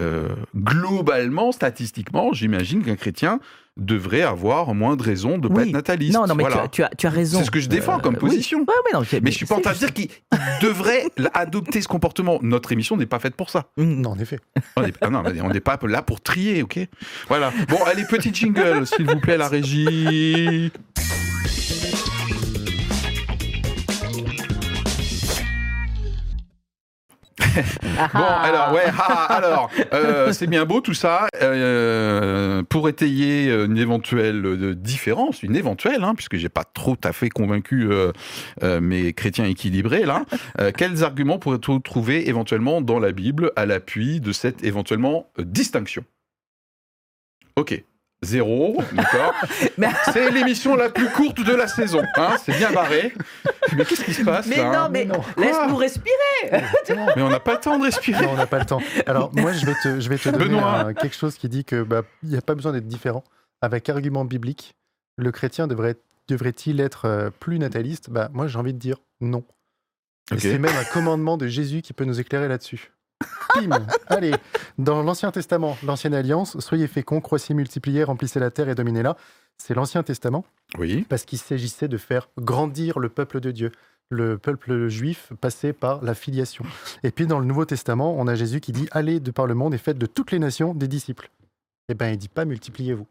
Euh, 0.00 0.28
globalement, 0.56 1.52
statistiquement, 1.52 2.32
j'imagine 2.32 2.82
qu'un 2.82 2.96
chrétien 2.96 3.38
devrait 3.76 4.22
avoir 4.22 4.74
moins 4.74 4.96
de 4.96 5.02
raisons 5.02 5.38
de 5.38 5.48
ne 5.48 5.54
pas 5.54 5.60
Oui. 5.62 5.68
être 5.68 5.74
nataliste. 5.74 6.14
Non, 6.14 6.26
non, 6.26 6.34
mais 6.34 6.42
Voilà. 6.44 6.68
tu, 6.68 6.82
as, 6.82 6.88
tu, 6.88 6.94
as, 6.94 6.96
tu 6.96 7.06
as 7.06 7.10
raison. 7.10 7.38
C'est 7.38 7.44
ce 7.44 7.50
que 7.50 7.60
je 7.60 7.68
défends 7.68 7.98
comme 7.98 8.14
oui. 8.14 8.20
position. 8.20 8.58
Ouais, 8.60 8.64
ouais, 8.66 8.92
non, 8.92 9.02
Mais 9.22 9.30
je 9.30 9.36
suis 9.36 9.46
pas 9.46 9.56
en 9.56 9.60
train 9.60 9.72
de 9.72 9.78
dire 9.78 9.92
qu'il 9.92 10.08
il 10.32 10.38
devrait 10.66 11.04
adopter 11.34 11.80
ce 11.80 11.88
comportement. 11.88 12.38
Notre 12.42 12.72
émission 12.72 12.96
n'est 12.96 13.06
pas 13.06 13.18
faite 13.18 13.34
pour 13.36 13.50
ça. 13.50 13.66
Mm. 13.76 14.00
Non, 14.00 14.10
en 14.10 14.18
effet. 14.18 14.38
On 14.76 14.82
est- 14.84 14.94
ah 15.00 15.10
non, 15.10 15.22
mais 15.22 15.40
on 15.40 15.48
n'est 15.50 15.60
pas 15.60 15.78
là 15.82 16.02
pour 16.02 16.20
trier, 16.20 16.62
ok? 16.62 16.78
Voilà. 17.28 17.52
Bon, 17.68 17.78
allez, 17.84 18.04
petit 18.04 18.34
jingle, 18.34 18.86
s'il 18.86 19.06
vous 19.06 19.20
plaît, 19.20 19.36
la 19.38 19.48
régie. 19.48 20.70
Bon, 28.14 28.24
ah. 28.26 28.42
alors, 28.42 28.72
ouais, 28.72 28.84
ah, 28.98 29.24
alors, 29.24 29.70
euh, 29.92 30.32
c'est 30.32 30.46
bien 30.46 30.64
beau 30.64 30.80
tout 30.80 30.94
ça. 30.94 31.26
Euh, 31.42 32.62
pour 32.62 32.88
étayer 32.88 33.52
une 33.52 33.78
éventuelle 33.78 34.44
euh, 34.44 34.74
différence, 34.74 35.42
une 35.42 35.56
éventuelle, 35.56 36.04
hein, 36.04 36.14
puisque 36.14 36.36
j'ai 36.36 36.48
pas 36.48 36.64
trop 36.64 36.96
à 37.04 37.12
fait 37.12 37.28
convaincu 37.28 37.88
mes 38.62 39.12
chrétiens 39.12 39.44
équilibrés 39.44 40.04
là, 40.04 40.24
quels 40.76 41.04
arguments 41.04 41.38
pourrait-on 41.38 41.80
trouver 41.80 42.28
éventuellement 42.28 42.80
dans 42.80 42.98
la 42.98 43.12
Bible 43.12 43.52
à 43.56 43.66
l'appui 43.66 44.20
de 44.20 44.32
cette 44.32 44.64
éventuellement 44.64 45.26
distinction? 45.38 46.04
Ok. 47.56 47.82
Zéro, 48.22 48.76
d'accord. 48.92 49.34
Mais- 49.78 49.88
C'est 50.12 50.30
l'émission 50.30 50.76
la 50.76 50.90
plus 50.90 51.08
courte 51.08 51.42
de 51.42 51.54
la 51.54 51.66
saison, 51.66 52.02
hein, 52.16 52.36
c'est 52.44 52.54
bien 52.56 52.70
barré. 52.70 53.14
Mais 53.74 53.84
qu'est-ce 53.86 54.04
qui 54.04 54.12
se 54.12 54.22
passe 54.24 54.46
Mais 54.46 54.56
là 54.58 54.68
hein 54.68 54.84
non, 54.84 54.88
mais 54.90 55.04
non. 55.06 55.22
laisse-nous 55.38 55.76
respirer. 55.76 56.16
Mais 57.16 57.22
on 57.22 57.30
n'a 57.30 57.40
pas 57.40 57.54
le 57.54 57.60
temps 57.60 57.78
de 57.78 57.84
respirer. 57.84 58.26
Non, 58.26 58.32
on 58.32 58.36
n'a 58.36 58.46
pas 58.46 58.58
le 58.58 58.66
temps. 58.66 58.80
Alors, 59.06 59.34
moi, 59.34 59.52
je 59.52 59.64
vais 59.64 59.74
te, 59.82 60.00
je 60.00 60.08
vais 60.10 60.18
te 60.18 60.28
donner 60.28 60.44
Benoît. 60.56 60.80
un- 60.80 60.94
quelque 60.94 61.16
chose 61.16 61.36
qui 61.36 61.48
dit 61.48 61.64
que 61.64 61.82
bah, 61.82 62.02
il 62.22 62.28
n'y 62.28 62.36
a 62.36 62.42
pas 62.42 62.54
besoin 62.54 62.72
d'être 62.72 62.86
différent. 62.88 63.24
Avec 63.62 63.88
argument 63.88 64.24
biblique, 64.26 64.74
le 65.16 65.32
chrétien 65.32 65.66
devrait, 65.66 65.96
devrait-il 66.28 66.80
être 66.80 67.06
euh, 67.06 67.30
plus 67.30 67.58
nataliste? 67.58 68.10
Bah, 68.10 68.28
Moi, 68.34 68.48
j'ai 68.48 68.58
envie 68.58 68.74
de 68.74 68.78
dire 68.78 68.96
non. 69.22 69.44
Et 70.34 70.38
c'est 70.38 70.58
même 70.58 70.76
un 70.76 70.84
commandement 70.84 71.36
de 71.38 71.46
Jésus 71.46 71.80
qui 71.82 71.92
peut 71.94 72.04
nous 72.04 72.20
éclairer 72.20 72.48
là-dessus. 72.48 72.92
Allez, 74.06 74.32
dans 74.78 75.02
l'Ancien 75.02 75.30
Testament, 75.30 75.76
l'Ancienne 75.84 76.14
Alliance, 76.14 76.58
soyez 76.60 76.86
féconds, 76.86 77.20
croissez, 77.20 77.54
multipliez, 77.54 78.04
remplissez 78.04 78.40
la 78.40 78.50
terre 78.50 78.68
et 78.68 78.74
dominez-la. 78.74 79.16
C'est 79.58 79.74
l'Ancien 79.74 80.02
Testament 80.02 80.44
Oui. 80.78 81.04
parce 81.08 81.24
qu'il 81.24 81.38
s'agissait 81.38 81.88
de 81.88 81.98
faire 81.98 82.28
grandir 82.38 82.98
le 82.98 83.08
peuple 83.08 83.40
de 83.40 83.50
Dieu. 83.50 83.72
Le 84.08 84.38
peuple 84.38 84.88
juif 84.88 85.32
passait 85.40 85.72
par 85.72 86.02
la 86.02 86.14
filiation. 86.14 86.64
Et 87.04 87.10
puis 87.10 87.26
dans 87.26 87.38
le 87.38 87.44
Nouveau 87.44 87.64
Testament, 87.64 88.16
on 88.18 88.26
a 88.26 88.34
Jésus 88.34 88.60
qui 88.60 88.72
dit 88.72 88.88
Allez 88.90 89.20
de 89.20 89.30
par 89.30 89.46
le 89.46 89.54
monde 89.54 89.74
et 89.74 89.78
faites 89.78 89.98
de 89.98 90.06
toutes 90.06 90.32
les 90.32 90.38
nations 90.40 90.74
des 90.74 90.88
disciples. 90.88 91.30
Eh 91.88 91.94
bien, 91.94 92.10
il 92.10 92.16
dit 92.16 92.28
pas 92.28 92.44
multipliez-vous. 92.44 93.06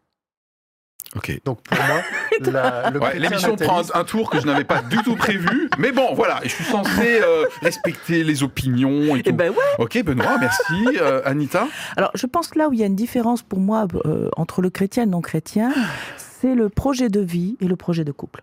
Ok. 1.16 1.40
Donc 1.46 1.62
pour 1.62 1.78
moi, 1.86 2.02
Ouais, 2.42 3.20
l'émission 3.20 3.56
prend 3.56 3.82
un, 3.82 4.00
un 4.00 4.04
tour 4.04 4.30
que 4.30 4.40
je 4.40 4.46
n'avais 4.46 4.64
pas 4.64 4.82
du 4.82 4.98
tout 4.98 5.16
prévu. 5.16 5.70
Mais 5.78 5.92
bon, 5.92 6.14
voilà, 6.14 6.40
je 6.44 6.50
suis 6.50 6.64
censé 6.64 7.22
euh, 7.22 7.46
respecter 7.62 8.24
les 8.24 8.44
opinions 8.44 9.16
et 9.16 9.24
tout. 9.24 9.30
Eh 9.30 9.32
ben 9.32 9.50
ouais. 9.50 9.56
Ok, 9.78 10.02
Benoît, 10.04 10.38
merci. 10.40 10.74
Euh, 11.02 11.22
Anita 11.26 11.68
Alors, 11.98 12.12
je 12.16 12.26
pense 12.26 12.48
que 12.48 12.60
là 12.60 12.70
où 12.70 12.74
il 12.74 12.80
y 12.80 12.84
a 12.84 12.88
une 12.88 12.96
différence 12.96 13.42
pour 13.42 13.60
moi 13.60 13.88
euh, 14.06 14.30
entre 14.38 14.62
le 14.62 14.70
chrétien 14.70 15.04
et 15.04 15.06
le 15.06 15.12
non-chrétien, 15.12 15.72
c'est 16.18 16.56
le 16.56 16.70
projet 16.70 17.10
de 17.10 17.20
vie 17.20 17.58
et 17.60 17.68
le 17.68 17.76
projet 17.76 18.04
de 18.04 18.12
couple. 18.12 18.42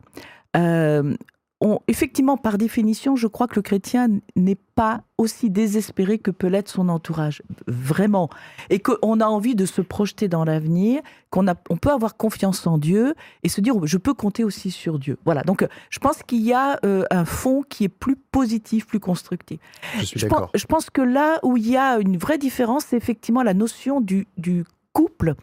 Euh, 0.56 1.14
on- 1.62 1.80
effectivement, 1.88 2.36
par 2.36 2.58
définition, 2.58 3.16
je 3.16 3.26
crois 3.26 3.46
que 3.46 3.54
le 3.56 3.62
chrétien 3.62 4.08
n'est 4.36 4.58
pas 4.74 5.00
aussi 5.16 5.48
désespéré 5.48 6.18
que 6.18 6.30
peut 6.30 6.48
l'être 6.48 6.68
son 6.68 6.90
entourage, 6.90 7.40
vraiment, 7.66 8.28
et 8.68 8.78
qu'on 8.78 9.20
a 9.20 9.24
envie 9.26 9.54
de 9.54 9.64
se 9.64 9.80
projeter 9.80 10.28
dans 10.28 10.44
l'avenir, 10.44 11.00
qu'on 11.30 11.46
on 11.70 11.76
peut 11.78 11.90
avoir 11.90 12.18
confiance 12.18 12.66
en 12.66 12.76
Dieu 12.76 13.14
et 13.42 13.48
se 13.48 13.62
dire 13.62 13.74
je 13.86 13.96
peux 13.96 14.12
compter 14.12 14.44
aussi 14.44 14.70
sur 14.70 14.98
Dieu. 14.98 15.16
Voilà. 15.24 15.42
Donc, 15.44 15.62
euh, 15.62 15.68
je 15.88 15.98
pense 15.98 16.22
qu'il 16.22 16.42
y 16.42 16.52
a 16.52 16.78
euh, 16.84 17.04
un 17.10 17.24
fond 17.24 17.62
qui 17.66 17.84
est 17.84 17.88
plus 17.88 18.16
positif, 18.16 18.86
plus 18.86 19.00
constructif. 19.00 19.58
Je 19.98 20.04
suis 20.04 20.20
Je 20.20 20.26
pense, 20.26 20.50
je 20.54 20.66
pense 20.66 20.90
que 20.90 21.00
là 21.00 21.38
où 21.42 21.56
il 21.56 21.66
y 21.68 21.78
a 21.78 21.98
une 21.98 22.18
vraie 22.18 22.36
différence, 22.38 22.84
c'est 22.84 22.96
effectivement 22.98 23.42
la 23.42 23.54
notion 23.54 24.02
du, 24.02 24.26
du 24.36 24.64
couple, 24.92 25.34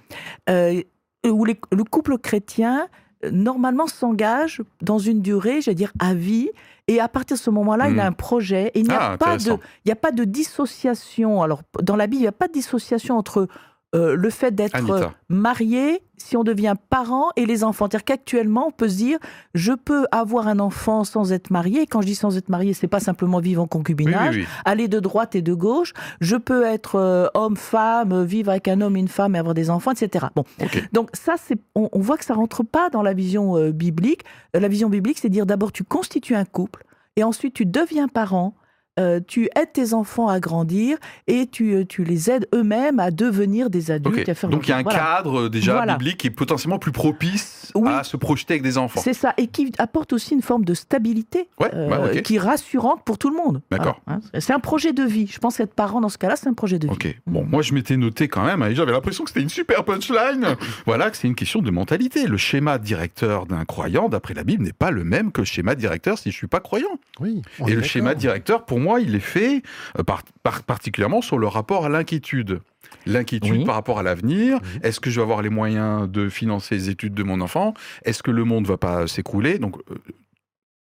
euh, 0.49 0.79
où 1.27 1.43
les- 1.45 1.59
le 1.71 1.83
couple 1.85 2.17
chrétien, 2.19 2.87
normalement, 3.31 3.87
s'engage 3.87 4.61
dans 4.81 4.99
une 4.99 5.21
durée, 5.21 5.61
j'allais 5.61 5.75
dire, 5.75 5.93
à 5.99 6.13
vie. 6.13 6.49
Et 6.87 6.99
à 6.99 7.07
partir 7.07 7.37
de 7.37 7.41
ce 7.41 7.49
moment-là, 7.49 7.89
il 7.89 7.99
a 7.99 8.05
un 8.05 8.11
projet. 8.11 8.71
Et 8.73 8.81
il 8.81 8.87
n'y 8.87 8.93
a, 8.93 9.13
Ah, 9.13 9.17
pas 9.17 9.37
de, 9.37 9.57
il 9.85 9.91
a 9.91 9.95
pas 9.95 10.11
de 10.11 10.25
dissociation. 10.25 11.41
Alors, 11.41 11.61
dans 11.81 11.95
la 11.95 12.07
Bible, 12.07 12.19
il 12.19 12.23
n'y 12.23 12.27
a 12.27 12.33
pas 12.33 12.47
de 12.47 12.53
dissociation 12.53 13.17
entre 13.17 13.47
euh, 13.93 14.15
le 14.15 14.29
fait 14.29 14.53
d'être 14.53 15.13
marié, 15.29 16.01
si 16.17 16.37
on 16.37 16.43
devient 16.43 16.75
parent, 16.89 17.29
et 17.35 17.45
les 17.45 17.63
enfants. 17.63 17.85
C'est-à-dire 17.89 18.05
qu'actuellement, 18.05 18.67
on 18.67 18.71
peut 18.71 18.89
se 18.89 18.95
dire, 18.95 19.19
je 19.53 19.73
peux 19.73 20.05
avoir 20.11 20.47
un 20.47 20.59
enfant 20.59 21.03
sans 21.03 21.31
être 21.31 21.51
marié. 21.51 21.81
Et 21.81 21.87
quand 21.87 22.01
je 22.01 22.07
dis 22.07 22.15
sans 22.15 22.37
être 22.37 22.49
marié, 22.49 22.73
c'est 22.73 22.87
pas 22.87 22.99
simplement 22.99 23.39
vivre 23.39 23.61
en 23.61 23.67
concubinage 23.67 24.35
oui, 24.35 24.41
oui. 24.41 24.47
aller 24.65 24.87
de 24.87 24.99
droite 24.99 25.35
et 25.35 25.41
de 25.41 25.53
gauche. 25.53 25.93
Je 26.21 26.35
peux 26.35 26.63
être 26.65 26.95
euh, 26.95 27.27
homme, 27.33 27.57
femme, 27.57 28.11
euh, 28.11 28.23
vivre 28.23 28.49
avec 28.49 28.67
un 28.67 28.81
homme 28.81 28.97
et 28.97 28.99
une 28.99 29.07
femme 29.07 29.35
et 29.35 29.39
avoir 29.39 29.53
des 29.53 29.69
enfants, 29.69 29.91
etc. 29.91 30.27
Bon, 30.35 30.43
donc 30.91 31.09
ça, 31.13 31.35
c'est, 31.37 31.59
on, 31.75 31.89
on 31.91 31.99
voit 31.99 32.17
que 32.17 32.25
ça 32.25 32.33
rentre 32.33 32.63
pas 32.63 32.89
dans 32.89 33.01
la 33.01 33.13
vision 33.13 33.57
euh, 33.57 33.71
biblique. 33.71 34.23
La 34.53 34.67
vision 34.67 34.89
biblique, 34.89 35.19
c'est 35.19 35.29
dire 35.29 35.45
d'abord 35.45 35.71
tu 35.71 35.83
constitues 35.83 36.35
un 36.35 36.45
couple 36.45 36.83
et 37.15 37.23
ensuite 37.23 37.53
tu 37.53 37.65
deviens 37.65 38.07
parent. 38.07 38.55
Euh, 38.99 39.19
tu 39.27 39.49
aides 39.55 39.73
tes 39.73 39.93
enfants 39.93 40.27
à 40.27 40.39
grandir 40.39 40.97
et 41.27 41.47
tu, 41.47 41.73
euh, 41.73 41.85
tu 41.85 42.03
les 42.03 42.29
aides 42.29 42.47
eux-mêmes 42.53 42.99
à 42.99 43.09
devenir 43.11 43.69
des 43.69 43.89
adultes. 43.91 44.29
À 44.29 44.35
faire 44.35 44.49
Donc 44.49 44.67
il 44.67 44.71
y 44.71 44.73
a 44.73 44.77
un 44.77 44.83
Voilà. 44.83 44.99
cadre 44.99 45.39
euh, 45.45 45.49
déjà 45.49 45.73
Voilà. 45.73 45.93
biblique 45.97 46.17
qui 46.17 46.27
est 46.27 46.31
potentiellement 46.31 46.77
plus 46.79 46.91
propice 46.91 47.71
Oui. 47.75 47.89
à 47.91 48.03
se 48.03 48.17
projeter 48.17 48.53
avec 48.53 48.63
des 48.63 48.77
enfants. 48.77 49.01
C'est 49.03 49.13
ça, 49.13 49.33
et 49.37 49.47
qui 49.47 49.71
apporte 49.79 50.13
aussi 50.13 50.33
une 50.35 50.41
forme 50.41 50.63
de 50.65 50.73
stabilité 50.73 51.47
Ouais, 51.59 51.71
euh, 51.73 52.13
ok. 52.13 52.21
qui 52.21 52.35
est 52.35 52.39
rassurante 52.39 53.03
pour 53.03 53.17
tout 53.17 53.29
le 53.29 53.35
monde. 53.35 53.61
D'accord. 53.71 53.99
Voilà, 54.05 54.19
hein. 54.33 54.39
C'est 54.39 54.53
un 54.53 54.59
projet 54.59 54.93
de 54.93 55.03
vie. 55.03 55.27
Je 55.27 55.39
pense 55.39 55.57
qu'être 55.57 55.73
parent 55.73 55.99
dans 56.01 56.09
ce 56.09 56.17
cas-là, 56.17 56.35
c'est 56.35 56.47
un 56.47 56.53
projet 56.53 56.77
de 56.79 56.87
vie. 56.87 56.93
Ok. 56.93 57.15
Bon, 57.25 57.43
moi 57.45 57.61
je 57.61 57.73
m'étais 57.73 57.97
noté 57.97 58.27
quand 58.27 58.43
même, 58.45 58.61
et 58.63 58.75
j'avais 58.75 58.91
l'impression 58.91 59.23
que 59.23 59.29
c'était 59.31 59.41
une 59.41 59.49
super 59.49 59.83
punchline. 59.85 60.45
voilà, 60.85 61.09
que 61.09 61.17
c'est 61.17 61.27
une 61.27 61.35
question 61.35 61.61
de 61.61 61.71
mentalité. 61.71 62.27
Le 62.27 62.37
schéma 62.37 62.77
directeur 62.77 63.45
d'un 63.47 63.65
croyant, 63.65 64.07
d'après 64.09 64.33
la 64.33 64.43
Bible, 64.43 64.63
n'est 64.63 64.71
pas 64.73 64.91
le 64.91 65.03
même 65.03 65.31
que 65.31 65.41
le 65.41 65.45
schéma 65.45 65.75
directeur 65.75 66.17
si 66.17 66.29
je 66.31 66.35
suis 66.37 66.47
pas 66.47 66.59
croyant. 66.59 66.99
Oui. 67.19 67.41
Et 67.67 67.73
le 67.73 67.81
schéma 67.81 68.13
directeur, 68.15 68.65
pour 68.65 68.79
moi, 68.83 68.99
il 69.01 69.15
est 69.15 69.19
fait 69.19 69.63
euh, 69.97 70.03
par- 70.03 70.23
par- 70.43 70.63
particulièrement 70.63 71.21
sur 71.21 71.37
le 71.37 71.47
rapport 71.47 71.85
à 71.85 71.89
l'inquiétude. 71.89 72.59
L'inquiétude 73.05 73.51
Oui. 73.59 73.65
par 73.65 73.75
rapport 73.75 73.99
à 73.99 74.03
l'avenir. 74.03 74.59
Oui. 74.61 74.79
Est-ce 74.83 74.99
que 74.99 75.09
je 75.09 75.15
vais 75.19 75.23
avoir 75.23 75.41
les 75.41 75.49
moyens 75.49 76.09
de 76.09 76.29
financer 76.29 76.75
les 76.75 76.89
études 76.89 77.13
de 77.13 77.23
mon 77.23 77.41
enfant? 77.41 77.73
Est-ce 78.05 78.21
que 78.23 78.31
le 78.31 78.43
monde 78.43 78.65
va 78.67 78.77
pas 78.77 79.07
s'écrouler? 79.07 79.57
Donc, 79.57 79.77
euh, 79.89 79.95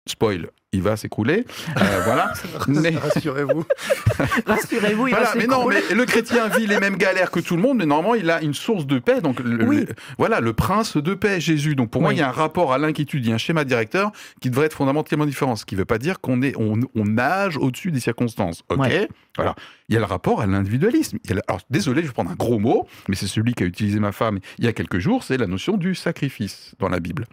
spoil, 0.06 0.48
il 0.72 0.82
va 0.82 0.96
s'écrouler. 0.96 1.44
Euh, 1.80 2.00
voilà. 2.04 2.32
Mais- 2.68 2.96
Rassurez-vous. 2.96 3.64
Rassurez-vous, 4.46 5.06
il 5.08 5.14
va 5.14 5.20
Voilà, 5.20 5.34
mais 5.36 5.46
non, 5.46 5.66
mais 5.68 5.80
le 5.94 6.04
chrétien 6.06 6.48
vit 6.48 6.66
les 6.66 6.80
mêmes 6.80 6.96
galères 6.96 7.30
que 7.30 7.40
tout 7.40 7.56
le 7.56 7.62
monde, 7.62 7.78
mais 7.78 7.86
normalement, 7.86 8.14
il 8.14 8.28
a 8.30 8.42
une 8.42 8.54
source 8.54 8.86
de 8.86 8.98
paix. 8.98 9.20
Donc, 9.20 9.38
le- 9.40 9.64
Oui. 9.64 9.84
le- 9.86 9.94
voilà, 10.18 10.40
le 10.40 10.52
prince 10.52 10.96
de 10.96 11.14
paix, 11.14 11.40
Jésus. 11.40 11.74
Donc, 11.76 11.90
pour 11.90 12.02
moi, 12.02 12.12
il 12.12 12.18
y 12.18 12.22
a 12.22 12.28
un 12.28 12.32
rapport 12.32 12.72
à 12.72 12.78
l'inquiétude, 12.78 13.24
il 13.24 13.28
y 13.28 13.32
a 13.32 13.34
un 13.34 13.38
schéma 13.38 13.64
directeur 13.64 14.10
qui 14.40 14.50
devrait 14.50 14.66
être 14.66 14.76
fondamentalement 14.76 15.26
différent. 15.26 15.56
Ce 15.56 15.64
qui 15.64 15.74
ne 15.74 15.80
veut 15.80 15.84
pas 15.84 15.98
dire 15.98 16.20
qu'on 16.20 16.42
est, 16.42 16.54
on, 16.58 16.80
on 16.96 17.04
nage 17.04 17.56
au-dessus 17.56 17.90
des 17.92 18.00
circonstances. 18.00 18.62
Ok. 18.70 18.80
Ouais. 18.80 19.08
Voilà. 19.36 19.54
Il 19.88 19.94
y 19.94 19.96
a 19.96 20.00
le 20.00 20.06
rapport 20.06 20.40
à 20.40 20.46
l'individualisme. 20.46 21.18
Alors, 21.48 21.60
désolé, 21.70 22.02
je 22.02 22.08
vais 22.08 22.12
prendre 22.12 22.30
un 22.30 22.34
gros 22.36 22.58
mot, 22.58 22.88
mais 23.08 23.14
c'est 23.16 23.26
celui 23.26 23.54
qu'a 23.54 23.64
utilisé 23.66 24.00
ma 24.00 24.12
femme 24.12 24.38
il 24.58 24.64
y 24.64 24.68
a 24.68 24.72
quelques 24.72 24.98
jours. 24.98 25.22
C'est 25.22 25.36
la 25.36 25.46
notion 25.46 25.76
du 25.76 25.94
sacrifice 25.94 26.74
dans 26.78 26.88
la 26.88 26.98
Bible. 27.00 27.26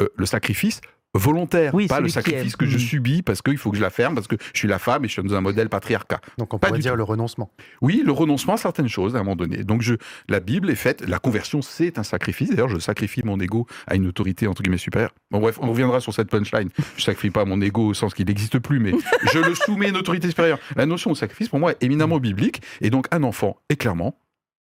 Euh, 0.00 0.08
le 0.16 0.24
sacrifice 0.26 0.80
volontaire, 1.14 1.74
Oui, 1.74 1.86
pas 1.86 2.00
le 2.00 2.08
sacrifice 2.08 2.52
est- 2.52 2.56
que 2.56 2.66
je 2.66 2.74
Mhm. 2.76 2.80
subis 2.82 3.22
parce 3.22 3.40
qu'il 3.42 3.56
faut 3.56 3.70
que 3.70 3.76
je 3.76 3.82
la 3.82 3.90
ferme, 3.90 4.14
parce 4.14 4.26
que 4.26 4.36
je 4.52 4.58
suis 4.58 4.68
la 4.68 4.78
femme 4.78 5.04
et 5.04 5.08
je 5.08 5.12
suis 5.14 5.22
dans 5.22 5.34
un 5.34 5.40
modèle 5.40 5.68
patriarcat. 5.68 6.20
Donc 6.38 6.52
on 6.52 6.58
Pas 6.58 6.68
pourrait 6.68 6.78
du 6.78 6.82
dire 6.82 6.92
tout. 6.92 6.98
le 6.98 7.02
renoncement. 7.04 7.50
Oui, 7.80 8.02
le 8.04 8.12
renoncement 8.12 8.54
à 8.54 8.56
certaines 8.58 8.88
choses 8.88 9.16
à 9.16 9.20
un 9.20 9.22
moment 9.22 9.36
donné. 9.36 9.64
Donc 9.64 9.82
je, 9.82 9.94
la 10.28 10.40
Bible 10.40 10.68
est 10.70 10.74
faite, 10.74 11.02
la 11.08 11.18
conversion 11.18 11.62
c'est 11.62 11.98
un 11.98 12.02
sacrifice. 12.02 12.50
D'ailleurs, 12.50 12.68
je 12.68 12.78
sacrifie 12.78 13.22
mon 13.24 13.40
ego 13.40 13.66
à 13.86 13.94
une 13.96 14.06
autorité 14.06 14.46
entre 14.46 14.62
guillemets 14.62 14.76
supérieure. 14.78 15.14
Bon 15.30 15.40
bref, 15.40 15.58
on 15.62 15.70
reviendra 15.70 16.00
sur 16.00 16.12
cette 16.12 16.28
punchline. 16.28 16.68
Je 16.96 17.02
sacrifie 17.04 17.30
pas 17.30 17.44
mon 17.44 17.60
ego 17.60 17.86
au 17.88 17.94
sens 17.94 18.12
qu'il 18.12 18.26
n'existe 18.26 18.58
plus, 18.58 18.78
mais 18.78 18.92
je 19.32 19.38
le 19.38 19.54
soumets 19.54 19.86
à 19.86 19.88
une 19.90 19.96
autorité 19.96 20.28
supérieure. 20.28 20.58
La 20.76 20.86
notion 20.86 21.10
de 21.10 21.16
sacrifice 21.16 21.48
pour 21.48 21.58
moi 21.58 21.72
est 21.72 21.82
éminemment 21.82 22.18
biblique 22.18 22.60
et 22.80 22.90
donc 22.90 23.06
un 23.10 23.22
enfant, 23.22 23.56
et 23.70 23.76
clairement, 23.76 24.18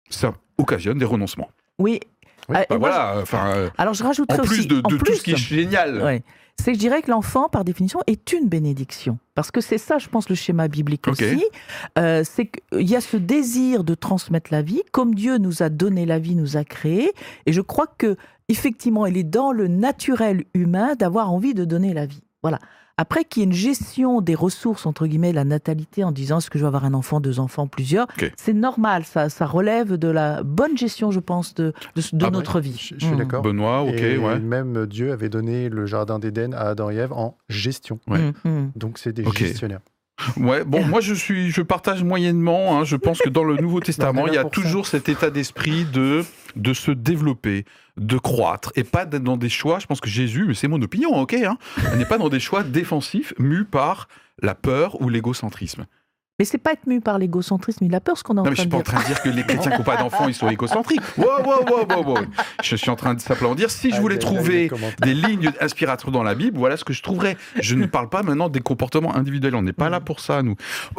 ça 0.08 0.34
occasionne 0.56 0.98
des 0.98 1.04
renoncements. 1.04 1.50
Oui. 1.78 2.00
Oui, 2.48 2.56
Euh, 2.56 2.64
Bah 2.70 2.78
moi, 2.78 2.78
voilà, 2.78 3.14
enfin, 3.22 3.46
euh, 3.48 3.66
je- 3.66 3.82
alors 3.82 3.94
je 3.94 4.02
en 4.04 4.24
plus 4.42 4.58
aussi, 4.60 4.66
de, 4.66 4.76
en 4.84 4.88
de 4.88 4.96
tout 4.96 5.04
plus, 5.04 5.16
ce 5.16 5.22
qui 5.22 5.32
est 5.32 5.36
génial. 5.36 6.02
Ouais. 6.02 6.22
C'est 6.60 6.72
que 6.72 6.74
je 6.74 6.80
dirais 6.80 7.02
que 7.02 7.10
l'enfant, 7.10 7.48
par 7.48 7.62
définition, 7.62 8.00
est 8.08 8.32
une 8.32 8.48
bénédiction. 8.48 9.18
Parce 9.36 9.52
que 9.52 9.60
c'est 9.60 9.78
ça, 9.78 9.98
je 9.98 10.08
pense, 10.08 10.28
le 10.28 10.34
schéma 10.34 10.66
biblique 10.66 11.06
aussi. 11.06 11.44
Euh, 11.98 12.22
c'est 12.24 12.46
qu'il 12.46 12.88
y 12.88 12.96
a 12.96 13.00
ce 13.00 13.16
désir 13.16 13.84
de 13.84 13.94
transmettre 13.94 14.50
la 14.52 14.62
vie, 14.62 14.82
comme 14.90 15.14
Dieu 15.14 15.38
nous 15.38 15.62
a 15.62 15.68
donné 15.68 16.04
la 16.04 16.18
vie, 16.18 16.34
nous 16.34 16.56
a 16.56 16.64
créé. 16.64 17.12
Et 17.46 17.52
je 17.52 17.60
crois 17.60 17.86
que, 17.86 18.16
effectivement, 18.48 19.06
il 19.06 19.16
est 19.16 19.22
dans 19.22 19.52
le 19.52 19.68
naturel 19.68 20.44
humain 20.52 20.94
d'avoir 20.96 21.30
envie 21.32 21.54
de 21.54 21.64
donner 21.64 21.94
la 21.94 22.06
vie. 22.06 22.24
Voilà. 22.42 22.58
Après 23.00 23.24
qu'il 23.24 23.40
y 23.40 23.44
ait 23.44 23.46
une 23.46 23.52
gestion 23.54 24.20
des 24.20 24.34
ressources, 24.34 24.84
entre 24.84 25.06
guillemets, 25.06 25.32
la 25.32 25.44
natalité, 25.44 26.02
en 26.04 26.10
disant 26.12 26.38
est-ce 26.38 26.50
que 26.50 26.58
je 26.58 26.64
vais 26.64 26.66
avoir 26.66 26.84
un 26.84 26.94
enfant, 26.94 27.20
deux 27.20 27.38
enfants, 27.40 27.68
plusieurs, 27.68 28.08
c'est 28.36 28.52
normal. 28.52 29.04
Ça, 29.04 29.28
ça 29.28 29.46
relève 29.46 29.94
de 29.94 30.08
la 30.08 30.42
bonne 30.42 30.76
gestion, 30.76 31.10
je 31.12 31.20
pense, 31.20 31.54
de, 31.54 31.72
de, 31.94 32.02
de 32.12 32.24
Ah, 32.26 32.30
notre 32.30 32.58
vie. 32.60 32.76
Je, 32.76 32.96
je 32.98 33.06
suis 33.06 33.14
Mm. 33.14 33.18
d'accord. 33.18 33.42
Benoît, 33.42 33.82
ok, 33.84 33.92
et 33.94 34.18
ouais. 34.18 34.38
même 34.40 34.86
Dieu 34.86 35.12
avait 35.12 35.28
donné 35.28 35.68
le 35.68 35.86
jardin 35.86 36.18
d'Éden 36.18 36.52
à 36.54 36.70
Adam 36.70 36.90
et 36.90 36.96
Ève 36.96 37.12
en 37.12 37.36
gestion. 37.48 38.00
Ouais. 38.08 38.18
Mm, 38.44 38.48
mm. 38.50 38.72
Donc 38.76 38.98
c'est 38.98 39.12
des 39.12 39.24
gestionnaires. 39.30 39.80
Ouais, 40.36 40.64
bon, 40.64 40.84
moi 40.84 41.00
je 41.00 41.14
suis, 41.14 41.50
je 41.50 41.62
partage 41.62 42.02
moyennement. 42.02 42.78
hein. 42.78 42.84
Je 42.84 42.96
pense 42.96 43.18
que 43.18 43.28
dans 43.28 43.44
le 43.44 43.56
Nouveau 43.56 43.80
Testament, 43.88 44.26
il 44.26 44.34
y 44.34 44.38
a 44.38 44.42
ça. 44.42 44.48
toujours 44.50 44.86
cet 44.86 45.08
état 45.08 45.30
d'esprit 45.30 45.84
de 45.84 46.24
de 46.56 46.72
se 46.72 46.90
développer, 46.90 47.64
de 47.98 48.18
croître, 48.18 48.72
et 48.74 48.82
pas 48.82 49.04
d'être 49.06 49.22
dans 49.22 49.36
des 49.36 49.48
choix. 49.48 49.78
Je 49.78 49.86
pense 49.86 50.00
que 50.00 50.08
Jésus, 50.08 50.44
mais 50.48 50.54
c'est 50.54 50.66
mon 50.66 50.82
opinion, 50.82 51.10
ok, 51.20 51.34
hein, 51.34 51.56
n'est 51.96 52.04
pas 52.06 52.18
dans 52.18 52.28
des 52.30 52.40
choix 52.40 52.64
défensifs 52.64 53.32
mus 53.38 53.64
par 53.64 54.08
la 54.42 54.54
peur 54.56 55.00
ou 55.00 55.08
l'égocentrisme. 55.08 55.86
Mais 56.38 56.44
c'est 56.44 56.58
pas 56.58 56.72
être 56.72 56.86
mu 56.86 57.00
par 57.00 57.18
l'égocentrisme, 57.18 57.84
il 57.84 57.94
a 57.94 58.00
peur 58.00 58.16
ce 58.16 58.22
qu'on 58.22 58.36
est 58.36 58.40
en 58.40 58.44
Non, 58.44 58.50
mais 58.50 58.56
je 58.56 58.62
train 58.62 58.62
suis 58.62 58.68
de 58.68 58.70
pas 58.70 58.78
en 58.78 58.82
dire. 58.82 58.92
train 58.94 59.00
de 59.02 59.06
dire 59.06 59.22
que 59.22 59.28
les 59.28 59.42
chrétiens 59.46 59.72
qui 59.72 59.78
n'ont 59.78 59.84
pas 59.84 59.96
d'enfants, 59.96 60.28
ils 60.28 60.34
sont 60.34 60.48
égocentriques. 60.48 61.00
Wow, 61.16 61.26
wow, 61.44 61.64
wow, 61.68 61.86
wow, 61.88 62.04
wow. 62.04 62.18
Je 62.62 62.76
suis 62.76 62.90
en 62.90 62.96
train 62.96 63.14
de 63.14 63.20
simplement 63.20 63.54
dire, 63.56 63.70
si 63.70 63.90
je 63.90 64.00
voulais 64.00 64.14
aïe, 64.14 64.20
aïe, 64.36 64.68
trouver 64.68 64.70
des 65.02 65.14
lignes 65.14 65.50
inspiratoires 65.60 66.12
dans 66.12 66.22
la 66.22 66.34
Bible, 66.36 66.56
voilà 66.56 66.76
ce 66.76 66.84
que 66.84 66.92
je 66.92 67.02
trouverais. 67.02 67.36
Je 67.60 67.74
ne 67.74 67.86
parle 67.86 68.08
pas 68.08 68.22
maintenant 68.22 68.48
des 68.48 68.60
comportements 68.60 69.16
individuels. 69.16 69.56
On 69.56 69.62
n'est 69.62 69.72
pas 69.72 69.88
là 69.88 70.00
pour 70.00 70.20
ça, 70.20 70.42
nous. 70.42 70.54